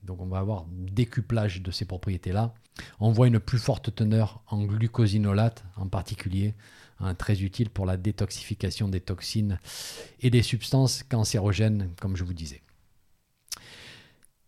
Donc 0.02 0.20
on 0.20 0.26
va 0.26 0.38
avoir 0.38 0.66
décuplage 0.70 1.62
de 1.62 1.70
ces 1.70 1.85
propriétés-là. 1.85 2.54
On 3.00 3.11
voit 3.11 3.28
une 3.28 3.40
plus 3.40 3.59
forte 3.59 3.94
teneur 3.94 4.42
en 4.48 4.64
glucosinolate 4.64 5.64
en 5.76 5.87
particulier, 5.87 6.54
hein, 6.98 7.14
très 7.14 7.42
utile 7.42 7.70
pour 7.70 7.87
la 7.87 7.96
détoxification 7.96 8.88
des 8.88 9.00
toxines 9.00 9.59
et 10.20 10.30
des 10.30 10.42
substances 10.42 11.02
cancérogènes, 11.04 11.90
comme 12.00 12.16
je 12.16 12.24
vous 12.24 12.35
disais. 12.35 12.62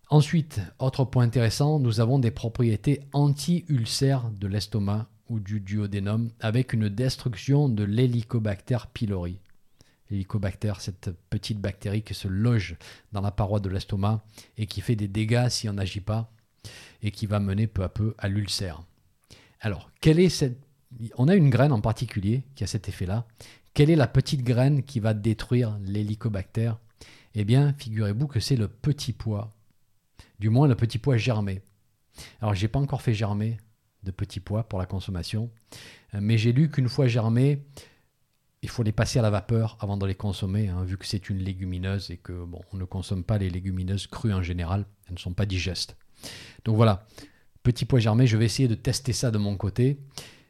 Ensuite, 0.09 0.61
autre 0.79 1.05
point 1.05 1.25
intéressant, 1.25 1.81
nous 1.81 1.99
avons 1.99 2.21
des 2.21 2.31
propriétés 2.31 3.01
anti-ulcères 3.13 4.31
de 4.31 4.47
l'estomac 4.47 5.09
ou 5.29 5.41
du 5.41 5.59
duodénum 5.59 6.31
avec 6.39 6.73
une 6.73 6.89
destruction 6.89 7.69
de 7.69 7.83
l'Helicobacter 7.83 8.79
pylori. 8.95 9.41
l'hélicobacter, 10.09 10.75
cette 10.79 11.11
petite 11.29 11.61
bactérie 11.61 12.03
qui 12.03 12.15
se 12.15 12.29
loge 12.29 12.77
dans 13.11 13.21
la 13.21 13.33
paroi 13.33 13.59
de 13.59 13.69
l'estomac 13.69 14.25
et 14.57 14.67
qui 14.67 14.81
fait 14.81 14.95
des 14.95 15.09
dégâts 15.09 15.49
si 15.49 15.69
on 15.69 15.73
n'agit 15.73 16.01
pas 16.01 16.31
et 17.03 17.11
qui 17.11 17.27
va 17.27 17.41
mener 17.41 17.67
peu 17.67 17.83
à 17.83 17.89
peu 17.89 18.15
à 18.19 18.29
l'ulcère. 18.29 18.85
Alors, 19.61 19.91
quelle 20.01 20.21
est 20.21 20.29
cette... 20.29 20.61
On 21.19 21.27
a 21.27 21.35
une 21.35 21.51
graine 21.51 21.73
en 21.73 21.81
particulier 21.81 22.45
qui 22.55 22.63
a 22.63 22.69
cet 22.69 22.89
effet-là. 22.89 23.27
Quelle 23.75 23.91
est 23.91 23.97
la 23.97 24.07
petite 24.07 24.45
graine 24.45 24.85
qui 24.85 25.01
va 25.01 25.15
détruire 25.15 25.77
l'hélicobacter 25.83 26.73
Eh 27.35 27.45
bien, 27.45 27.75
figurez-vous 27.77 28.29
que 28.29 28.39
c'est 28.39 28.57
le 28.57 28.69
petit 28.69 29.13
pois. 29.13 29.56
Du 30.39 30.51
moins, 30.51 30.69
le 30.69 30.75
petit 30.75 30.99
pois 30.99 31.17
germé. 31.17 31.63
Alors, 32.41 32.55
j'ai 32.55 32.69
pas 32.69 32.79
encore 32.79 33.03
fait 33.03 33.15
germer 33.15 33.59
de 34.03 34.11
petits 34.11 34.41
pois 34.41 34.65
pour 34.65 34.79
la 34.79 34.87
consommation, 34.87 35.51
mais 36.13 36.39
j'ai 36.39 36.53
lu 36.53 36.71
qu'une 36.71 36.89
fois 36.89 37.09
germé, 37.09 37.67
il 38.63 38.69
faut 38.69 38.83
les 38.83 38.93
passer 38.93 39.19
à 39.19 39.23
la 39.23 39.31
vapeur 39.31 39.77
avant 39.81 39.97
de 39.97 40.07
les 40.07 40.15
consommer, 40.15 40.69
hein, 40.69 40.85
vu 40.85 40.97
que 40.97 41.07
c'est 41.07 41.29
une 41.29 41.39
légumineuse 41.39 42.11
et 42.11 42.17
que 42.17 42.33
on 42.73 42.77
ne 42.77 42.85
consomme 42.85 43.25
pas 43.25 43.39
les 43.39 43.51
légumineuses 43.51 44.07
crues 44.07 44.33
en 44.33 44.43
général, 44.43 44.87
elles 45.07 45.15
ne 45.15 45.19
sont 45.19 45.35
pas 45.35 45.47
digestes. 45.47 45.97
Donc 46.65 46.77
voilà, 46.77 47.07
petit 47.63 47.85
pois 47.85 48.01
germé, 48.01 48.27
je 48.27 48.37
vais 48.37 48.45
essayer 48.45 48.69
de 48.69 48.75
tester 48.75 49.13
ça 49.13 49.31
de 49.31 49.39
mon 49.39 49.57
côté, 49.57 49.99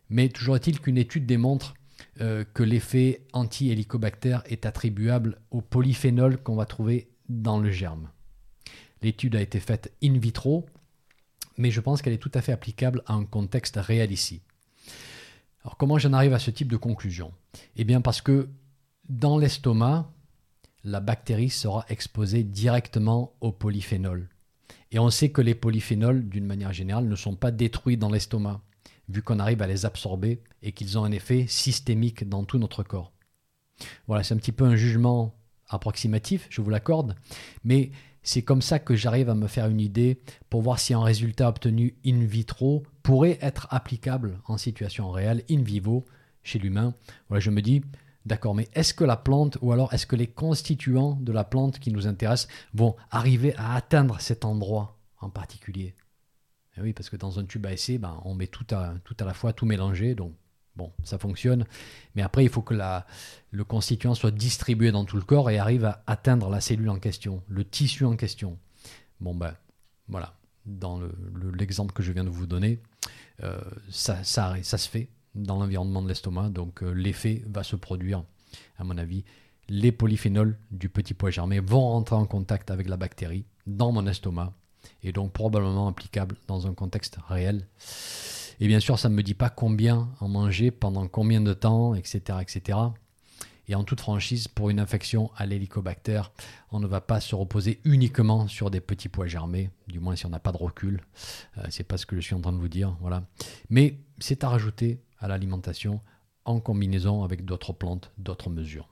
mais 0.08 0.28
toujours 0.28 0.56
est-il 0.56 0.80
qu'une 0.80 0.98
étude 0.98 1.26
démontre 1.26 1.74
euh, 2.20 2.44
que 2.54 2.62
l'effet 2.62 3.26
anti-hélicobacter 3.32 4.38
est 4.46 4.66
attribuable 4.66 5.40
au 5.50 5.60
polyphénol 5.60 6.38
qu'on 6.38 6.56
va 6.56 6.64
trouver 6.64 7.10
dans 7.28 7.58
le 7.58 7.70
germe. 7.70 8.10
L'étude 9.02 9.36
a 9.36 9.40
été 9.40 9.60
faite 9.60 9.92
in 10.02 10.18
vitro, 10.18 10.66
mais 11.56 11.70
je 11.70 11.80
pense 11.80 12.02
qu'elle 12.02 12.12
est 12.12 12.18
tout 12.18 12.32
à 12.34 12.42
fait 12.42 12.52
applicable 12.52 13.02
à 13.06 13.14
un 13.14 13.24
contexte 13.24 13.76
réel 13.76 14.12
ici. 14.12 14.42
Alors 15.62 15.76
comment 15.76 15.98
j'en 15.98 16.12
arrive 16.12 16.32
à 16.32 16.38
ce 16.38 16.50
type 16.50 16.70
de 16.70 16.76
conclusion? 16.76 17.32
Eh 17.76 17.84
bien 17.84 18.00
parce 18.00 18.20
que 18.20 18.48
dans 19.08 19.38
l'estomac, 19.38 20.10
la 20.84 21.00
bactérie 21.00 21.50
sera 21.50 21.84
exposée 21.88 22.44
directement 22.44 23.34
au 23.40 23.52
polyphénol. 23.52 24.28
Et 24.92 24.98
on 24.98 25.10
sait 25.10 25.30
que 25.30 25.42
les 25.42 25.54
polyphénols, 25.54 26.28
d'une 26.28 26.46
manière 26.46 26.72
générale, 26.72 27.08
ne 27.08 27.16
sont 27.16 27.34
pas 27.34 27.50
détruits 27.50 27.96
dans 27.96 28.10
l'estomac, 28.10 28.62
vu 29.08 29.22
qu'on 29.22 29.40
arrive 29.40 29.62
à 29.62 29.66
les 29.66 29.84
absorber 29.84 30.40
et 30.62 30.72
qu'ils 30.72 30.98
ont 30.98 31.04
un 31.04 31.10
effet 31.10 31.46
systémique 31.48 32.28
dans 32.28 32.44
tout 32.44 32.58
notre 32.58 32.82
corps. 32.82 33.12
Voilà, 34.06 34.22
c'est 34.22 34.34
un 34.34 34.38
petit 34.38 34.52
peu 34.52 34.64
un 34.64 34.76
jugement 34.76 35.34
approximatif, 35.68 36.46
je 36.50 36.60
vous 36.60 36.70
l'accorde, 36.70 37.16
mais 37.64 37.90
c'est 38.26 38.42
comme 38.42 38.60
ça 38.60 38.80
que 38.80 38.96
j'arrive 38.96 39.30
à 39.30 39.36
me 39.36 39.46
faire 39.46 39.68
une 39.68 39.80
idée 39.80 40.20
pour 40.50 40.60
voir 40.60 40.80
si 40.80 40.92
un 40.92 41.02
résultat 41.02 41.48
obtenu 41.48 41.94
in 42.04 42.24
vitro 42.24 42.82
pourrait 43.04 43.38
être 43.40 43.68
applicable 43.70 44.40
en 44.48 44.58
situation 44.58 45.12
réelle, 45.12 45.44
in 45.48 45.62
vivo, 45.62 46.04
chez 46.42 46.58
l'humain. 46.58 46.92
Voilà, 47.28 47.40
je 47.40 47.50
me 47.50 47.62
dis, 47.62 47.82
D'accord, 48.26 48.56
mais 48.56 48.68
est-ce 48.74 48.92
que 48.92 49.04
la 49.04 49.16
plante 49.16 49.56
ou 49.62 49.70
alors 49.70 49.94
est-ce 49.94 50.04
que 50.04 50.16
les 50.16 50.26
constituants 50.26 51.16
de 51.20 51.30
la 51.30 51.44
plante 51.44 51.78
qui 51.78 51.92
nous 51.92 52.08
intéressent 52.08 52.52
vont 52.74 52.96
arriver 53.12 53.54
à 53.56 53.76
atteindre 53.76 54.20
cet 54.20 54.44
endroit 54.44 54.98
en 55.20 55.30
particulier? 55.30 55.94
Eh 56.76 56.80
Oui, 56.80 56.92
parce 56.92 57.08
que 57.08 57.16
dans 57.16 57.38
un 57.38 57.44
tube 57.44 57.64
à 57.66 57.72
essai, 57.72 57.98
ben, 57.98 58.20
on 58.24 58.34
met 58.34 58.48
tout 58.48 58.66
à, 58.74 58.94
tout 59.04 59.16
à 59.20 59.24
la 59.24 59.34
fois, 59.34 59.52
tout 59.52 59.66
mélangé, 59.66 60.16
donc 60.16 60.34
bon, 60.76 60.92
ça 61.04 61.18
fonctionne. 61.18 61.64
Mais 62.14 62.22
après, 62.22 62.44
il 62.44 62.50
faut 62.50 62.62
que 62.62 62.74
le 63.50 63.64
constituant 63.64 64.14
soit 64.14 64.30
distribué 64.30 64.92
dans 64.92 65.04
tout 65.04 65.16
le 65.16 65.22
corps 65.22 65.50
et 65.50 65.58
arrive 65.58 65.84
à 65.84 66.02
atteindre 66.06 66.50
la 66.50 66.60
cellule 66.60 66.90
en 66.90 66.98
question, 66.98 67.42
le 67.48 67.64
tissu 67.64 68.04
en 68.04 68.16
question. 68.16 68.58
Bon, 69.20 69.34
ben 69.34 69.54
voilà, 70.08 70.34
dans 70.66 71.00
l'exemple 71.54 71.92
que 71.92 72.02
je 72.02 72.12
viens 72.12 72.24
de 72.24 72.30
vous 72.30 72.46
donner, 72.46 72.80
euh, 73.42 73.58
ça, 73.90 74.22
ça, 74.24 74.54
ça 74.62 74.78
se 74.78 74.88
fait 74.88 75.08
dans 75.34 75.58
l'environnement 75.58 76.02
de 76.02 76.08
l'estomac. 76.08 76.50
Donc 76.50 76.82
euh, 76.82 76.92
l'effet 76.92 77.42
va 77.46 77.62
se 77.62 77.76
produire, 77.76 78.24
à 78.78 78.84
mon 78.84 78.98
avis. 78.98 79.24
Les 79.68 79.90
polyphénols 79.90 80.56
du 80.70 80.88
petit 80.88 81.12
pois 81.12 81.30
germé 81.30 81.58
vont 81.58 81.80
rentrer 81.80 82.14
en 82.14 82.26
contact 82.26 82.70
avec 82.70 82.88
la 82.88 82.96
bactérie 82.96 83.44
dans 83.66 83.90
mon 83.90 84.06
estomac 84.06 84.52
et 85.02 85.12
donc 85.12 85.32
probablement 85.32 85.88
applicable 85.88 86.36
dans 86.46 86.66
un 86.66 86.74
contexte 86.74 87.18
réel. 87.28 87.66
Et 88.60 88.68
bien 88.68 88.80
sûr, 88.80 88.98
ça 88.98 89.08
ne 89.08 89.14
me 89.14 89.22
dit 89.22 89.34
pas 89.34 89.50
combien 89.50 90.08
en 90.20 90.28
manger, 90.28 90.70
pendant 90.70 91.06
combien 91.08 91.40
de 91.40 91.52
temps, 91.52 91.94
etc., 91.94 92.38
etc. 92.40 92.78
Et 93.68 93.74
en 93.74 93.84
toute 93.84 94.00
franchise, 94.00 94.48
pour 94.48 94.70
une 94.70 94.78
infection 94.78 95.30
à 95.36 95.44
l'hélicobacter, 95.44 96.22
on 96.70 96.78
ne 96.78 96.86
va 96.86 97.00
pas 97.00 97.20
se 97.20 97.34
reposer 97.34 97.80
uniquement 97.84 98.46
sur 98.46 98.70
des 98.70 98.80
petits 98.80 99.08
pois 99.08 99.26
germés, 99.26 99.70
du 99.88 99.98
moins 99.98 100.14
si 100.14 100.24
on 100.26 100.30
n'a 100.30 100.38
pas 100.38 100.52
de 100.52 100.56
recul. 100.56 101.02
Euh, 101.58 101.66
c'est 101.70 101.84
pas 101.84 101.96
ce 101.96 102.06
que 102.06 102.16
je 102.16 102.20
suis 102.20 102.34
en 102.34 102.40
train 102.40 102.52
de 102.52 102.58
vous 102.58 102.68
dire, 102.68 102.96
voilà. 103.00 103.24
Mais 103.68 103.98
c'est 104.18 104.44
à 104.44 104.48
rajouter 104.48 105.00
à 105.18 105.28
l'alimentation 105.28 106.00
en 106.44 106.60
combinaison 106.60 107.24
avec 107.24 107.44
d'autres 107.44 107.72
plantes, 107.72 108.12
d'autres 108.18 108.50
mesures. 108.50 108.88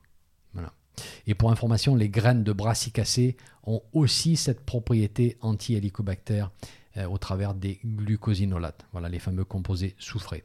Voilà. 0.54 0.72
Et 1.26 1.34
pour 1.34 1.50
information, 1.50 1.94
les 1.94 2.08
graines 2.08 2.44
de 2.44 2.52
brassicacées 2.52 3.36
ont 3.64 3.82
aussi 3.92 4.36
cette 4.36 4.64
propriété 4.64 5.36
anti-hélicobacter 5.40 6.46
euh, 6.96 7.06
au 7.06 7.18
travers 7.18 7.54
des 7.54 7.80
glucosinolates, 7.84 8.86
voilà 8.92 9.08
les 9.08 9.18
fameux 9.18 9.44
composés 9.44 9.94
soufrés. 9.98 10.44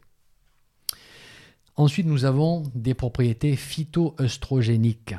Ensuite, 1.76 2.08
nous 2.08 2.26
avons 2.26 2.64
des 2.76 2.94
propriétés 2.94 3.56
phytoœstrogéniques, 3.56 5.16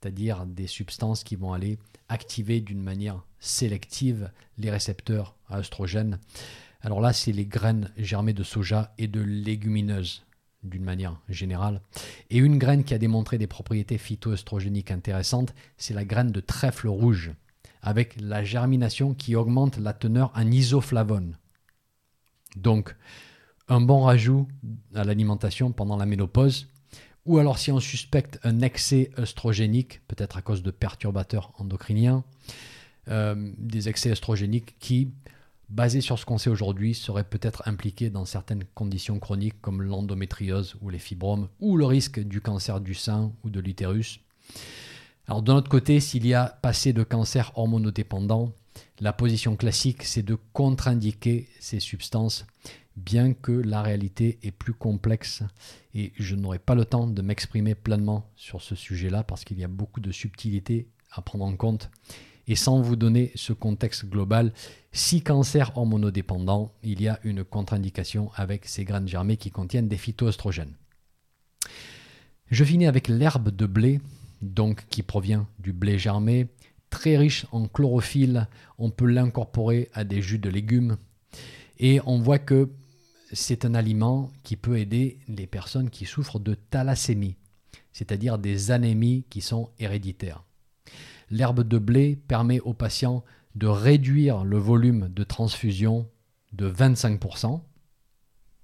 c'est-à-dire 0.00 0.46
des 0.46 0.66
substances 0.66 1.22
qui 1.22 1.36
vont 1.36 1.52
aller 1.52 1.78
activer 2.08 2.60
d'une 2.60 2.82
manière 2.82 3.22
sélective 3.40 4.30
les 4.58 4.70
récepteurs 4.70 5.34
à 5.48 5.58
œstrogènes 5.58 6.18
alors 6.82 7.00
là, 7.00 7.12
c'est 7.12 7.32
les 7.32 7.46
graines 7.46 7.90
germées 7.96 8.32
de 8.32 8.42
soja 8.42 8.92
et 8.98 9.06
de 9.06 9.20
légumineuses 9.20 10.24
d'une 10.64 10.84
manière 10.84 11.20
générale. 11.28 11.80
Et 12.30 12.38
une 12.38 12.58
graine 12.58 12.84
qui 12.84 12.94
a 12.94 12.98
démontré 12.98 13.38
des 13.38 13.46
propriétés 13.46 13.98
phytoestrogéniques 13.98 14.90
intéressantes, 14.90 15.54
c'est 15.76 15.94
la 15.94 16.04
graine 16.04 16.32
de 16.32 16.40
trèfle 16.40 16.88
rouge, 16.88 17.32
avec 17.82 18.20
la 18.20 18.44
germination 18.44 19.14
qui 19.14 19.36
augmente 19.36 19.78
la 19.78 19.92
teneur 19.92 20.32
en 20.34 20.50
isoflavone. 20.50 21.36
Donc, 22.56 22.94
un 23.68 23.80
bon 23.80 24.02
rajout 24.02 24.48
à 24.94 25.04
l'alimentation 25.04 25.72
pendant 25.72 25.96
la 25.96 26.06
ménopause, 26.06 26.68
ou 27.24 27.38
alors 27.38 27.58
si 27.58 27.70
on 27.70 27.80
suspecte 27.80 28.38
un 28.42 28.60
excès 28.60 29.10
œstrogénique, 29.18 30.00
peut-être 30.08 30.36
à 30.36 30.42
cause 30.42 30.62
de 30.62 30.70
perturbateurs 30.70 31.52
endocriniens, 31.58 32.24
euh, 33.08 33.52
des 33.58 33.88
excès 33.88 34.10
œstrogéniques 34.10 34.78
qui 34.78 35.12
basé 35.72 36.02
sur 36.02 36.18
ce 36.18 36.26
qu'on 36.26 36.38
sait 36.38 36.50
aujourd'hui, 36.50 36.94
serait 36.94 37.24
peut-être 37.24 37.62
impliqué 37.66 38.10
dans 38.10 38.26
certaines 38.26 38.64
conditions 38.74 39.18
chroniques 39.18 39.60
comme 39.60 39.82
l'endométriose 39.82 40.76
ou 40.82 40.90
les 40.90 40.98
fibromes, 40.98 41.48
ou 41.60 41.76
le 41.76 41.86
risque 41.86 42.20
du 42.20 42.40
cancer 42.40 42.80
du 42.80 42.94
sein 42.94 43.32
ou 43.42 43.50
de 43.50 43.58
l'utérus. 43.58 44.20
Alors 45.28 45.42
de 45.42 45.52
notre 45.52 45.68
côté, 45.68 46.00
s'il 46.00 46.26
y 46.26 46.34
a 46.34 46.46
passé 46.62 46.92
de 46.92 47.04
cancer 47.04 47.52
hormonodépendant, 47.54 48.52
la 49.00 49.12
position 49.12 49.56
classique, 49.56 50.02
c'est 50.04 50.22
de 50.22 50.36
contre-indiquer 50.52 51.48
ces 51.60 51.80
substances, 51.80 52.46
bien 52.96 53.32
que 53.32 53.52
la 53.52 53.82
réalité 53.82 54.38
est 54.42 54.50
plus 54.50 54.74
complexe. 54.74 55.42
Et 55.94 56.12
je 56.18 56.34
n'aurai 56.34 56.58
pas 56.58 56.74
le 56.74 56.84
temps 56.84 57.06
de 57.06 57.22
m'exprimer 57.22 57.74
pleinement 57.74 58.30
sur 58.36 58.62
ce 58.62 58.74
sujet-là 58.74 59.22
parce 59.22 59.44
qu'il 59.44 59.58
y 59.58 59.64
a 59.64 59.68
beaucoup 59.68 60.00
de 60.00 60.12
subtilités 60.12 60.88
à 61.12 61.22
prendre 61.22 61.44
en 61.44 61.56
compte. 61.56 61.90
Et 62.48 62.56
sans 62.56 62.80
vous 62.80 62.96
donner 62.96 63.30
ce 63.36 63.52
contexte 63.52 64.06
global, 64.06 64.52
si 64.90 65.22
cancer 65.22 65.76
hormonodépendant, 65.76 66.72
il 66.82 67.00
y 67.00 67.08
a 67.08 67.20
une 67.22 67.44
contre-indication 67.44 68.30
avec 68.34 68.66
ces 68.66 68.84
graines 68.84 69.08
germées 69.08 69.36
qui 69.36 69.50
contiennent 69.50 69.88
des 69.88 69.96
phytoestrogènes. 69.96 70.74
Je 72.50 72.64
finis 72.64 72.86
avec 72.86 73.08
l'herbe 73.08 73.50
de 73.50 73.66
blé, 73.66 74.00
donc 74.42 74.86
qui 74.88 75.02
provient 75.02 75.46
du 75.58 75.72
blé 75.72 75.98
germé, 75.98 76.48
très 76.90 77.16
riche 77.16 77.46
en 77.52 77.66
chlorophylle, 77.66 78.48
on 78.78 78.90
peut 78.90 79.06
l'incorporer 79.06 79.88
à 79.94 80.04
des 80.04 80.20
jus 80.20 80.38
de 80.38 80.50
légumes. 80.50 80.96
Et 81.78 82.00
on 82.04 82.18
voit 82.18 82.38
que 82.38 82.70
c'est 83.32 83.64
un 83.64 83.74
aliment 83.74 84.30
qui 84.42 84.56
peut 84.56 84.78
aider 84.78 85.18
les 85.26 85.46
personnes 85.46 85.90
qui 85.90 86.04
souffrent 86.04 86.38
de 86.38 86.54
thalassémie, 86.54 87.36
c'est-à-dire 87.92 88.38
des 88.38 88.70
anémies 88.70 89.24
qui 89.30 89.40
sont 89.40 89.70
héréditaires. 89.78 90.44
L'herbe 91.30 91.66
de 91.66 91.78
blé 91.78 92.16
permet 92.28 92.60
aux 92.60 92.74
patients 92.74 93.24
de 93.54 93.66
réduire 93.66 94.44
le 94.44 94.58
volume 94.58 95.08
de 95.08 95.24
transfusion 95.24 96.08
de 96.52 96.70
25%, 96.70 97.62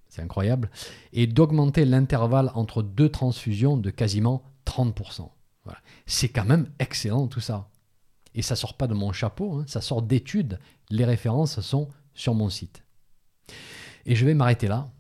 c'est 0.09 0.23
incroyable, 0.23 0.71
et 1.13 1.27
d'augmenter 1.27 1.85
l'intervalle 1.85 2.51
entre 2.55 2.83
deux 2.83 3.09
transfusions 3.09 3.77
de 3.77 3.91
quasiment 3.91 4.43
30%. 4.67 5.31
C'est 6.07 6.29
quand 6.29 6.45
même 6.45 6.71
excellent 6.79 7.27
tout 7.27 7.41
ça. 7.41 7.69
Et 8.35 8.43
ça 8.43 8.57
sort 8.57 8.77
pas 8.77 8.87
de 8.87 8.95
mon 8.95 9.13
chapeau, 9.13 9.59
hein, 9.59 9.65
ça 9.67 9.81
sort 9.81 10.03
d'études. 10.03 10.59
Les 10.91 11.05
références 11.05 11.61
sont 11.61 11.89
sur 12.15 12.35
mon 12.35 12.51
site. 12.51 12.83
Et 14.07 14.15
je 14.15 14.25
vais 14.25 14.35
m'arrêter 14.35 14.69
là, 14.69 14.91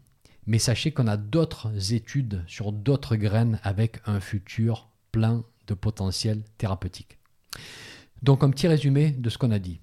mais 0.46 0.58
sachez 0.58 0.92
qu'on 0.92 1.06
a 1.06 1.16
d'autres 1.16 1.92
études 1.92 2.42
sur 2.46 2.72
d'autres 2.72 3.16
graines 3.16 3.60
avec 3.62 4.00
un 4.06 4.20
futur 4.20 4.88
plein 5.12 5.44
de 5.66 5.74
potentiel 5.74 6.42
thérapeutique. 6.56 7.18
Donc 8.22 8.42
un 8.42 8.50
petit 8.50 8.68
résumé 8.68 9.10
de 9.10 9.30
ce 9.30 9.38
qu'on 9.38 9.50
a 9.50 9.58
dit. 9.58 9.80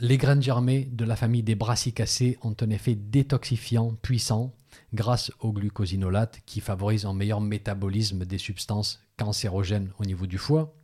Les 0.00 0.18
graines 0.18 0.42
germées 0.42 0.84
de 0.86 1.04
la 1.04 1.16
famille 1.16 1.42
des 1.42 1.54
brassicacées 1.54 2.38
ont 2.42 2.56
un 2.60 2.70
effet 2.70 2.94
détoxifiant 2.94 3.94
puissant 4.02 4.52
grâce 4.94 5.30
au 5.40 5.52
glucosinolate 5.52 6.40
qui 6.44 6.60
favorise 6.60 7.06
un 7.06 7.12
meilleur 7.12 7.40
métabolisme 7.40 8.24
des 8.24 8.38
substances 8.38 9.00
cancérogène 9.22 9.90
au 9.98 10.04
niveau 10.04 10.26
du 10.26 10.38
foie, 10.38 10.74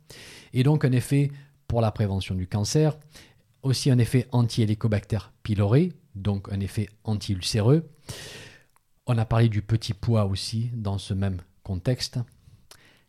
et 0.53 0.63
donc 0.63 0.85
un 0.85 0.91
effet 0.91 1.31
pour 1.67 1.81
la 1.81 1.91
prévention 1.91 2.35
du 2.35 2.47
cancer, 2.47 2.97
aussi 3.61 3.91
un 3.91 3.97
effet 3.97 4.27
anti-hélicobacter 4.31 5.19
pylori, 5.43 5.93
donc 6.15 6.51
un 6.51 6.59
effet 6.59 6.89
anti-ulcéreux. 7.03 7.89
On 9.05 9.17
a 9.17 9.25
parlé 9.25 9.49
du 9.49 9.61
petit 9.61 9.93
pois 9.93 10.25
aussi 10.25 10.71
dans 10.73 10.97
ce 10.97 11.13
même 11.13 11.41
contexte. 11.63 12.19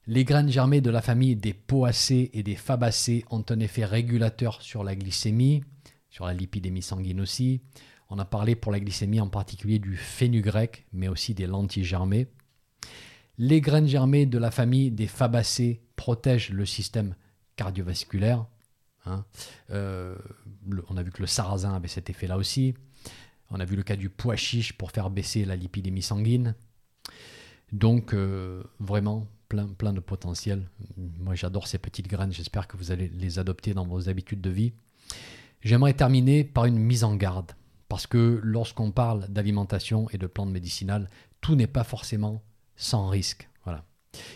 Les 0.06 0.24
graines 0.24 0.50
germées 0.50 0.80
de 0.80 0.90
la 0.90 1.02
famille 1.02 1.36
des 1.36 1.52
poacées 1.54 2.30
et 2.32 2.42
des 2.42 2.56
fabacées 2.56 3.24
ont 3.30 3.44
un 3.48 3.60
effet 3.60 3.84
régulateur 3.84 4.60
sur 4.62 4.82
la 4.82 4.96
glycémie, 4.96 5.62
sur 6.08 6.26
la 6.26 6.34
lipidémie 6.34 6.82
sanguine 6.82 7.20
aussi. 7.20 7.60
On 8.08 8.18
a 8.18 8.24
parlé 8.24 8.56
pour 8.56 8.72
la 8.72 8.80
glycémie 8.80 9.20
en 9.20 9.28
particulier 9.28 9.78
du 9.78 9.96
fenugrec, 9.96 10.86
mais 10.92 11.08
aussi 11.08 11.34
des 11.34 11.46
lentilles 11.46 11.84
germées. 11.84 12.26
Les 13.42 13.62
graines 13.62 13.88
germées 13.88 14.26
de 14.26 14.36
la 14.36 14.50
famille 14.50 14.90
des 14.90 15.06
fabacées 15.06 15.80
protègent 15.96 16.50
le 16.50 16.66
système 16.66 17.14
cardiovasculaire. 17.56 18.44
Hein. 19.06 19.24
Euh, 19.70 20.14
on 20.90 20.98
a 20.98 21.02
vu 21.02 21.10
que 21.10 21.22
le 21.22 21.26
sarrasin 21.26 21.72
avait 21.72 21.88
cet 21.88 22.10
effet-là 22.10 22.36
aussi. 22.36 22.74
On 23.48 23.58
a 23.58 23.64
vu 23.64 23.76
le 23.76 23.82
cas 23.82 23.96
du 23.96 24.10
pois 24.10 24.36
chiche 24.36 24.74
pour 24.74 24.90
faire 24.90 25.08
baisser 25.08 25.46
la 25.46 25.56
lipidémie 25.56 26.02
sanguine. 26.02 26.54
Donc 27.72 28.12
euh, 28.12 28.62
vraiment 28.78 29.26
plein, 29.48 29.68
plein 29.68 29.94
de 29.94 30.00
potentiel. 30.00 30.68
Moi 30.98 31.34
j'adore 31.34 31.66
ces 31.66 31.78
petites 31.78 32.08
graines, 32.08 32.34
j'espère 32.34 32.68
que 32.68 32.76
vous 32.76 32.92
allez 32.92 33.08
les 33.08 33.38
adopter 33.38 33.72
dans 33.72 33.86
vos 33.86 34.10
habitudes 34.10 34.42
de 34.42 34.50
vie. 34.50 34.74
J'aimerais 35.62 35.94
terminer 35.94 36.44
par 36.44 36.66
une 36.66 36.78
mise 36.78 37.04
en 37.04 37.16
garde, 37.16 37.52
parce 37.88 38.06
que 38.06 38.38
lorsqu'on 38.42 38.90
parle 38.90 39.28
d'alimentation 39.30 40.10
et 40.10 40.18
de 40.18 40.26
plantes 40.26 40.50
médicinales, 40.50 41.08
tout 41.40 41.54
n'est 41.54 41.66
pas 41.66 41.84
forcément 41.84 42.42
sans 42.80 43.08
risque. 43.08 43.48
Voilà. 43.64 43.84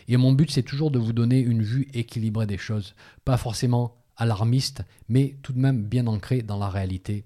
Et 0.06 0.16
mon 0.16 0.32
but, 0.32 0.50
c'est 0.50 0.62
toujours 0.62 0.90
de 0.90 0.98
vous 0.98 1.12
donner 1.12 1.40
une 1.40 1.62
vue 1.62 1.88
équilibrée 1.94 2.46
des 2.46 2.58
choses, 2.58 2.94
pas 3.24 3.36
forcément 3.36 3.96
alarmiste, 4.16 4.82
mais 5.08 5.36
tout 5.42 5.52
de 5.52 5.58
même 5.58 5.82
bien 5.82 6.06
ancrée 6.06 6.42
dans 6.42 6.58
la 6.58 6.68
réalité, 6.68 7.24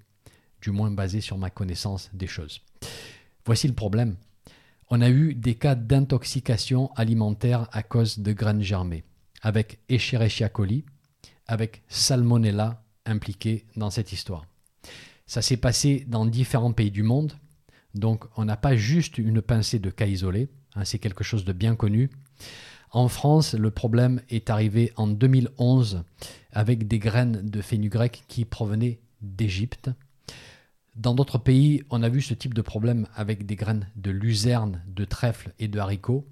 du 0.62 0.70
moins 0.70 0.90
basée 0.90 1.20
sur 1.20 1.36
ma 1.36 1.50
connaissance 1.50 2.08
des 2.14 2.26
choses. 2.26 2.62
Voici 3.44 3.68
le 3.68 3.74
problème. 3.74 4.16
On 4.90 5.02
a 5.02 5.10
eu 5.10 5.34
des 5.34 5.56
cas 5.56 5.74
d'intoxication 5.74 6.90
alimentaire 6.94 7.68
à 7.72 7.82
cause 7.82 8.20
de 8.20 8.32
graines 8.32 8.62
germées, 8.62 9.04
avec 9.42 9.80
Escherichia 9.88 10.48
coli, 10.48 10.84
avec 11.46 11.82
Salmonella 11.88 12.82
impliqué 13.04 13.66
dans 13.76 13.90
cette 13.90 14.12
histoire. 14.12 14.46
Ça 15.26 15.42
s'est 15.42 15.58
passé 15.58 16.06
dans 16.08 16.24
différents 16.24 16.72
pays 16.72 16.90
du 16.90 17.02
monde, 17.02 17.34
donc 17.94 18.24
on 18.36 18.44
n'a 18.44 18.56
pas 18.56 18.76
juste 18.76 19.18
une 19.18 19.42
pincée 19.42 19.78
de 19.78 19.90
cas 19.90 20.06
isolés, 20.06 20.48
hein, 20.78 20.84
c'est 20.84 20.98
quelque 20.98 21.24
chose 21.24 21.44
de 21.44 21.52
bien 21.52 21.76
connu. 21.76 22.10
En 22.90 23.08
France, 23.08 23.54
le 23.54 23.70
problème 23.70 24.22
est 24.30 24.48
arrivé 24.48 24.92
en 24.96 25.06
2011 25.06 26.04
avec 26.52 26.88
des 26.88 26.98
graines 26.98 27.42
de 27.42 27.60
fenugrec 27.60 28.24
qui 28.28 28.44
provenaient 28.44 29.00
d'Égypte. 29.20 29.90
Dans 30.96 31.14
d'autres 31.14 31.38
pays, 31.38 31.82
on 31.90 32.02
a 32.02 32.08
vu 32.08 32.22
ce 32.22 32.34
type 32.34 32.54
de 32.54 32.62
problème 32.62 33.06
avec 33.14 33.46
des 33.46 33.56
graines 33.56 33.88
de 33.96 34.10
luzerne, 34.10 34.82
de 34.88 35.04
trèfle 35.04 35.52
et 35.58 35.68
de 35.68 35.78
haricots. 35.78 36.26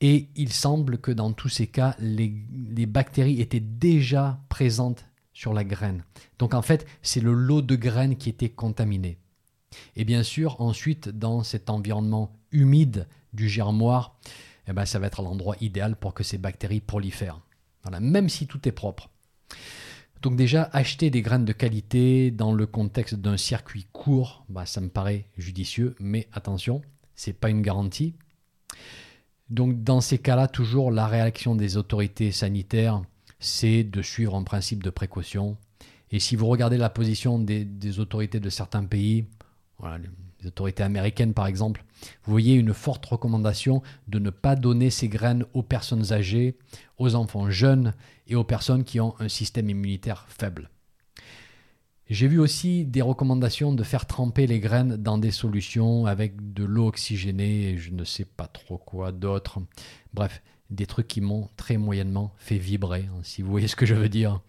Et 0.00 0.28
il 0.34 0.52
semble 0.52 0.98
que 0.98 1.12
dans 1.12 1.32
tous 1.32 1.48
ces 1.48 1.66
cas, 1.66 1.94
les, 1.98 2.34
les 2.68 2.86
bactéries 2.86 3.40
étaient 3.40 3.60
déjà 3.60 4.40
présentes 4.48 5.06
sur 5.32 5.52
la 5.52 5.64
graine. 5.64 6.02
Donc 6.38 6.54
en 6.54 6.62
fait, 6.62 6.86
c'est 7.02 7.20
le 7.20 7.32
lot 7.32 7.62
de 7.62 7.76
graines 7.76 8.16
qui 8.16 8.30
était 8.30 8.48
contaminé. 8.48 9.18
Et 9.94 10.04
bien 10.04 10.22
sûr, 10.22 10.60
ensuite, 10.60 11.08
dans 11.08 11.42
cet 11.42 11.70
environnement 11.70 12.32
humide 12.56 13.06
du 13.32 13.48
germoir, 13.48 14.18
eh 14.68 14.72
ben, 14.72 14.84
ça 14.84 14.98
va 14.98 15.06
être 15.06 15.22
l'endroit 15.22 15.56
idéal 15.60 15.96
pour 15.96 16.14
que 16.14 16.24
ces 16.24 16.38
bactéries 16.38 16.80
prolifèrent. 16.80 17.40
Voilà, 17.82 18.00
même 18.00 18.28
si 18.28 18.46
tout 18.46 18.66
est 18.66 18.72
propre. 18.72 19.10
Donc 20.22 20.36
déjà, 20.36 20.68
acheter 20.72 21.10
des 21.10 21.22
graines 21.22 21.44
de 21.44 21.52
qualité 21.52 22.30
dans 22.30 22.52
le 22.52 22.66
contexte 22.66 23.14
d'un 23.14 23.36
circuit 23.36 23.86
court, 23.92 24.44
bah, 24.48 24.66
ça 24.66 24.80
me 24.80 24.88
paraît 24.88 25.26
judicieux, 25.36 25.94
mais 26.00 26.28
attention, 26.32 26.82
ce 27.14 27.30
n'est 27.30 27.34
pas 27.34 27.50
une 27.50 27.62
garantie. 27.62 28.14
Donc 29.50 29.84
dans 29.84 30.00
ces 30.00 30.18
cas-là, 30.18 30.48
toujours 30.48 30.90
la 30.90 31.06
réaction 31.06 31.54
des 31.54 31.76
autorités 31.76 32.32
sanitaires 32.32 33.02
c'est 33.38 33.84
de 33.84 34.02
suivre 34.02 34.34
un 34.34 34.42
principe 34.42 34.82
de 34.82 34.90
précaution. 34.90 35.56
Et 36.10 36.20
si 36.20 36.36
vous 36.36 36.46
regardez 36.46 36.76
la 36.76 36.90
position 36.90 37.38
des, 37.38 37.98
autorités 37.98 38.40
de 38.40 38.50
certains 38.50 38.84
pays, 38.84 39.26
autorités 40.46 40.82
américaines 40.82 41.34
par 41.34 41.46
exemple, 41.46 41.84
vous 42.24 42.32
voyez 42.32 42.54
une 42.54 42.74
forte 42.74 43.06
recommandation 43.06 43.82
de 44.08 44.18
ne 44.18 44.30
pas 44.30 44.56
donner 44.56 44.90
ces 44.90 45.08
graines 45.08 45.44
aux 45.54 45.62
personnes 45.62 46.12
âgées, 46.12 46.56
aux 46.98 47.14
enfants 47.14 47.50
jeunes 47.50 47.94
et 48.26 48.34
aux 48.34 48.44
personnes 48.44 48.84
qui 48.84 49.00
ont 49.00 49.14
un 49.18 49.28
système 49.28 49.70
immunitaire 49.70 50.26
faible. 50.28 50.70
J'ai 52.08 52.28
vu 52.28 52.38
aussi 52.38 52.84
des 52.84 53.02
recommandations 53.02 53.72
de 53.72 53.82
faire 53.82 54.06
tremper 54.06 54.46
les 54.46 54.60
graines 54.60 54.96
dans 54.96 55.18
des 55.18 55.32
solutions 55.32 56.06
avec 56.06 56.52
de 56.52 56.62
l'eau 56.62 56.86
oxygénée 56.86 57.70
et 57.70 57.78
je 57.78 57.90
ne 57.90 58.04
sais 58.04 58.24
pas 58.24 58.46
trop 58.46 58.78
quoi 58.78 59.10
d'autre. 59.10 59.58
Bref, 60.14 60.40
des 60.70 60.86
trucs 60.86 61.08
qui 61.08 61.20
m'ont 61.20 61.48
très 61.56 61.78
moyennement 61.78 62.32
fait 62.36 62.58
vibrer, 62.58 63.08
hein, 63.10 63.20
si 63.22 63.42
vous 63.42 63.50
voyez 63.50 63.66
ce 63.66 63.74
que 63.74 63.86
je 63.86 63.94
veux 63.94 64.08
dire. 64.08 64.40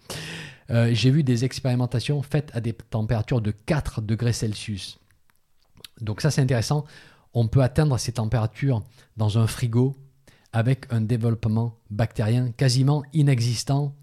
Euh, 0.70 0.90
j'ai 0.94 1.10
vu 1.10 1.24
des 1.24 1.46
expérimentations 1.46 2.22
faites 2.22 2.52
à 2.54 2.62
des 2.62 2.74
températures 2.74 3.42
de 3.42 3.52
4 3.52 4.02
degrés 4.02 4.34
Celsius. 4.34 5.00
Donc 6.02 6.22
ça 6.22 6.32
c'est 6.32 6.42
intéressant. 6.42 6.86
On 7.34 7.48
peut 7.48 7.62
atteindre 7.62 7.98
ces 7.98 8.14
températures 8.14 8.84
dans 9.16 9.38
un 9.38 9.48
frigo 9.48 9.96
avec 10.54 10.86
un 10.92 11.02
développement 11.02 11.78
bactérien 11.90 12.52
quasiment 12.52 13.04
inexistant, 13.14 13.96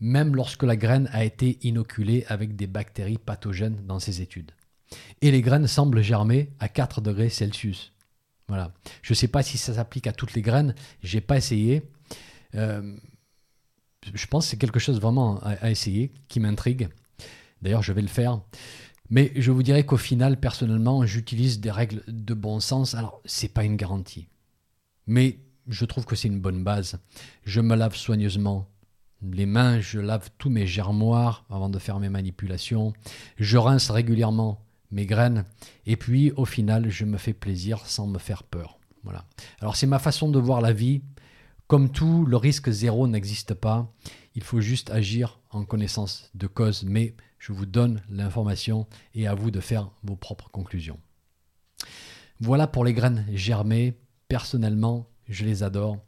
même 0.00 0.34
lorsque 0.34 0.62
la 0.62 0.76
graine 0.76 1.08
a 1.12 1.24
été 1.24 1.58
inoculée 1.62 2.24
avec 2.28 2.56
des 2.56 2.66
bactéries 2.66 3.18
pathogènes 3.18 3.84
dans 3.86 3.98
ces 3.98 4.22
études. 4.22 4.52
Et 5.20 5.30
les 5.30 5.42
graines 5.42 5.66
semblent 5.66 6.00
germer 6.00 6.50
à 6.60 6.68
4 6.68 7.00
degrés 7.00 7.28
Celsius. 7.28 7.92
Voilà. 8.48 8.72
Je 9.02 9.12
ne 9.12 9.16
sais 9.16 9.28
pas 9.28 9.42
si 9.42 9.58
ça 9.58 9.74
s'applique 9.74 10.06
à 10.06 10.12
toutes 10.12 10.34
les 10.34 10.42
graines. 10.42 10.74
J'ai 11.02 11.20
pas 11.20 11.36
essayé. 11.36 11.82
Euh, 12.54 12.96
je 14.14 14.26
pense 14.26 14.46
que 14.46 14.50
c'est 14.50 14.56
quelque 14.56 14.78
chose 14.78 15.00
vraiment 15.00 15.38
à, 15.42 15.70
essayer, 15.70 16.12
qui 16.28 16.40
m'intrigue. 16.40 16.88
D'ailleurs, 17.60 17.82
je 17.82 17.92
vais 17.92 18.00
le 18.00 18.08
faire. 18.08 18.40
Mais 19.10 19.32
je 19.36 19.50
vous 19.50 19.62
dirais 19.62 19.84
qu'au 19.84 19.96
final, 19.96 20.38
personnellement, 20.38 21.06
j'utilise 21.06 21.60
des 21.60 21.70
règles 21.70 22.02
de 22.06 22.34
bon 22.34 22.60
sens. 22.60 22.94
Alors, 22.94 23.20
c'est 23.24 23.52
pas 23.52 23.64
une 23.64 23.76
garantie. 23.76 24.28
Mais 25.06 25.38
je 25.66 25.84
trouve 25.84 26.04
que 26.04 26.16
c'est 26.16 26.28
une 26.28 26.40
bonne 26.40 26.64
base. 26.64 26.98
Je 27.44 27.60
me 27.60 27.74
lave 27.74 27.96
soigneusement 27.96 28.68
les 29.22 29.46
mains, 29.46 29.80
je 29.80 29.98
lave 29.98 30.30
tous 30.38 30.50
mes 30.50 30.66
germoirs 30.66 31.44
avant 31.50 31.68
de 31.68 31.78
faire 31.78 31.98
mes 31.98 32.08
manipulations. 32.08 32.92
Je 33.36 33.58
rince 33.58 33.90
régulièrement 33.90 34.64
mes 34.90 35.06
graines. 35.06 35.44
Et 35.86 35.96
puis, 35.96 36.32
au 36.36 36.44
final, 36.44 36.88
je 36.90 37.04
me 37.04 37.18
fais 37.18 37.32
plaisir 37.32 37.86
sans 37.86 38.06
me 38.06 38.18
faire 38.18 38.42
peur. 38.42 38.78
Voilà. 39.04 39.24
Alors, 39.60 39.76
c'est 39.76 39.86
ma 39.86 39.98
façon 39.98 40.30
de 40.30 40.38
voir 40.38 40.60
la 40.60 40.72
vie. 40.72 41.02
Comme 41.68 41.90
tout, 41.90 42.26
le 42.26 42.36
risque 42.36 42.70
zéro 42.70 43.06
n'existe 43.06 43.54
pas. 43.54 43.92
Il 44.34 44.42
faut 44.42 44.60
juste 44.60 44.90
agir 44.90 45.38
en 45.50 45.64
connaissance 45.64 46.30
de 46.34 46.46
cause. 46.46 46.82
Mais 46.84 47.14
je 47.38 47.52
vous 47.52 47.66
donne 47.66 48.02
l'information 48.10 48.86
et 49.14 49.28
à 49.28 49.34
vous 49.34 49.50
de 49.50 49.60
faire 49.60 49.90
vos 50.02 50.16
propres 50.16 50.50
conclusions. 50.50 50.98
Voilà 52.40 52.66
pour 52.66 52.84
les 52.84 52.94
graines 52.94 53.24
germées. 53.32 53.94
Personnellement, 54.28 55.08
je 55.28 55.44
les 55.44 55.62
adore. 55.62 55.98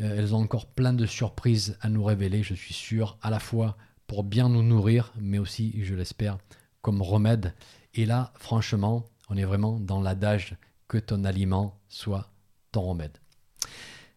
Euh, 0.00 0.16
elles 0.18 0.34
ont 0.34 0.40
encore 0.40 0.66
plein 0.66 0.92
de 0.92 1.06
surprises 1.06 1.76
à 1.80 1.88
nous 1.88 2.02
révéler, 2.02 2.42
je 2.42 2.54
suis 2.54 2.74
sûr, 2.74 3.18
à 3.22 3.30
la 3.30 3.38
fois 3.38 3.76
pour 4.06 4.24
bien 4.24 4.48
nous 4.48 4.62
nourrir, 4.62 5.12
mais 5.18 5.38
aussi, 5.38 5.74
je 5.82 5.94
l'espère, 5.94 6.38
comme 6.82 7.00
remède 7.00 7.54
et 7.94 8.06
là, 8.06 8.32
franchement, 8.36 9.04
on 9.28 9.36
est 9.36 9.44
vraiment 9.44 9.78
dans 9.78 10.00
l'adage 10.00 10.56
que 10.88 10.98
ton 10.98 11.24
aliment 11.24 11.78
soit 11.88 12.30
ton 12.70 12.82
remède. 12.82 13.21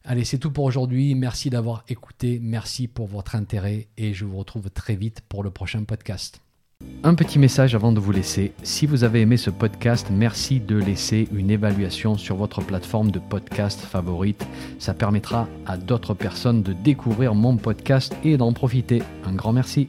Allez, 0.07 0.23
c'est 0.23 0.37
tout 0.37 0.51
pour 0.51 0.65
aujourd'hui. 0.65 1.15
Merci 1.15 1.49
d'avoir 1.49 1.83
écouté. 1.89 2.39
Merci 2.41 2.87
pour 2.87 3.07
votre 3.07 3.35
intérêt 3.35 3.87
et 3.97 4.13
je 4.13 4.23
vous 4.23 4.37
retrouve 4.37 4.69
très 4.69 4.95
vite 4.95 5.21
pour 5.27 5.41
le 5.41 5.49
prochain 5.49 5.83
podcast. 5.83 6.41
Un 7.03 7.15
petit 7.15 7.39
message 7.39 7.73
avant 7.73 7.91
de 7.91 7.99
vous 7.99 8.11
laisser. 8.11 8.51
Si 8.61 8.85
vous 8.85 9.03
avez 9.03 9.21
aimé 9.21 9.37
ce 9.37 9.49
podcast, 9.49 10.07
merci 10.11 10.59
de 10.59 10.75
laisser 10.75 11.27
une 11.33 11.49
évaluation 11.49 12.17
sur 12.17 12.35
votre 12.35 12.61
plateforme 12.61 13.11
de 13.11 13.19
podcast 13.19 13.79
favorite. 13.79 14.45
Ça 14.77 14.93
permettra 14.93 15.47
à 15.65 15.77
d'autres 15.77 16.13
personnes 16.13 16.61
de 16.61 16.73
découvrir 16.73 17.33
mon 17.33 17.57
podcast 17.57 18.15
et 18.23 18.37
d'en 18.37 18.53
profiter. 18.53 19.01
Un 19.25 19.33
grand 19.33 19.53
merci. 19.53 19.87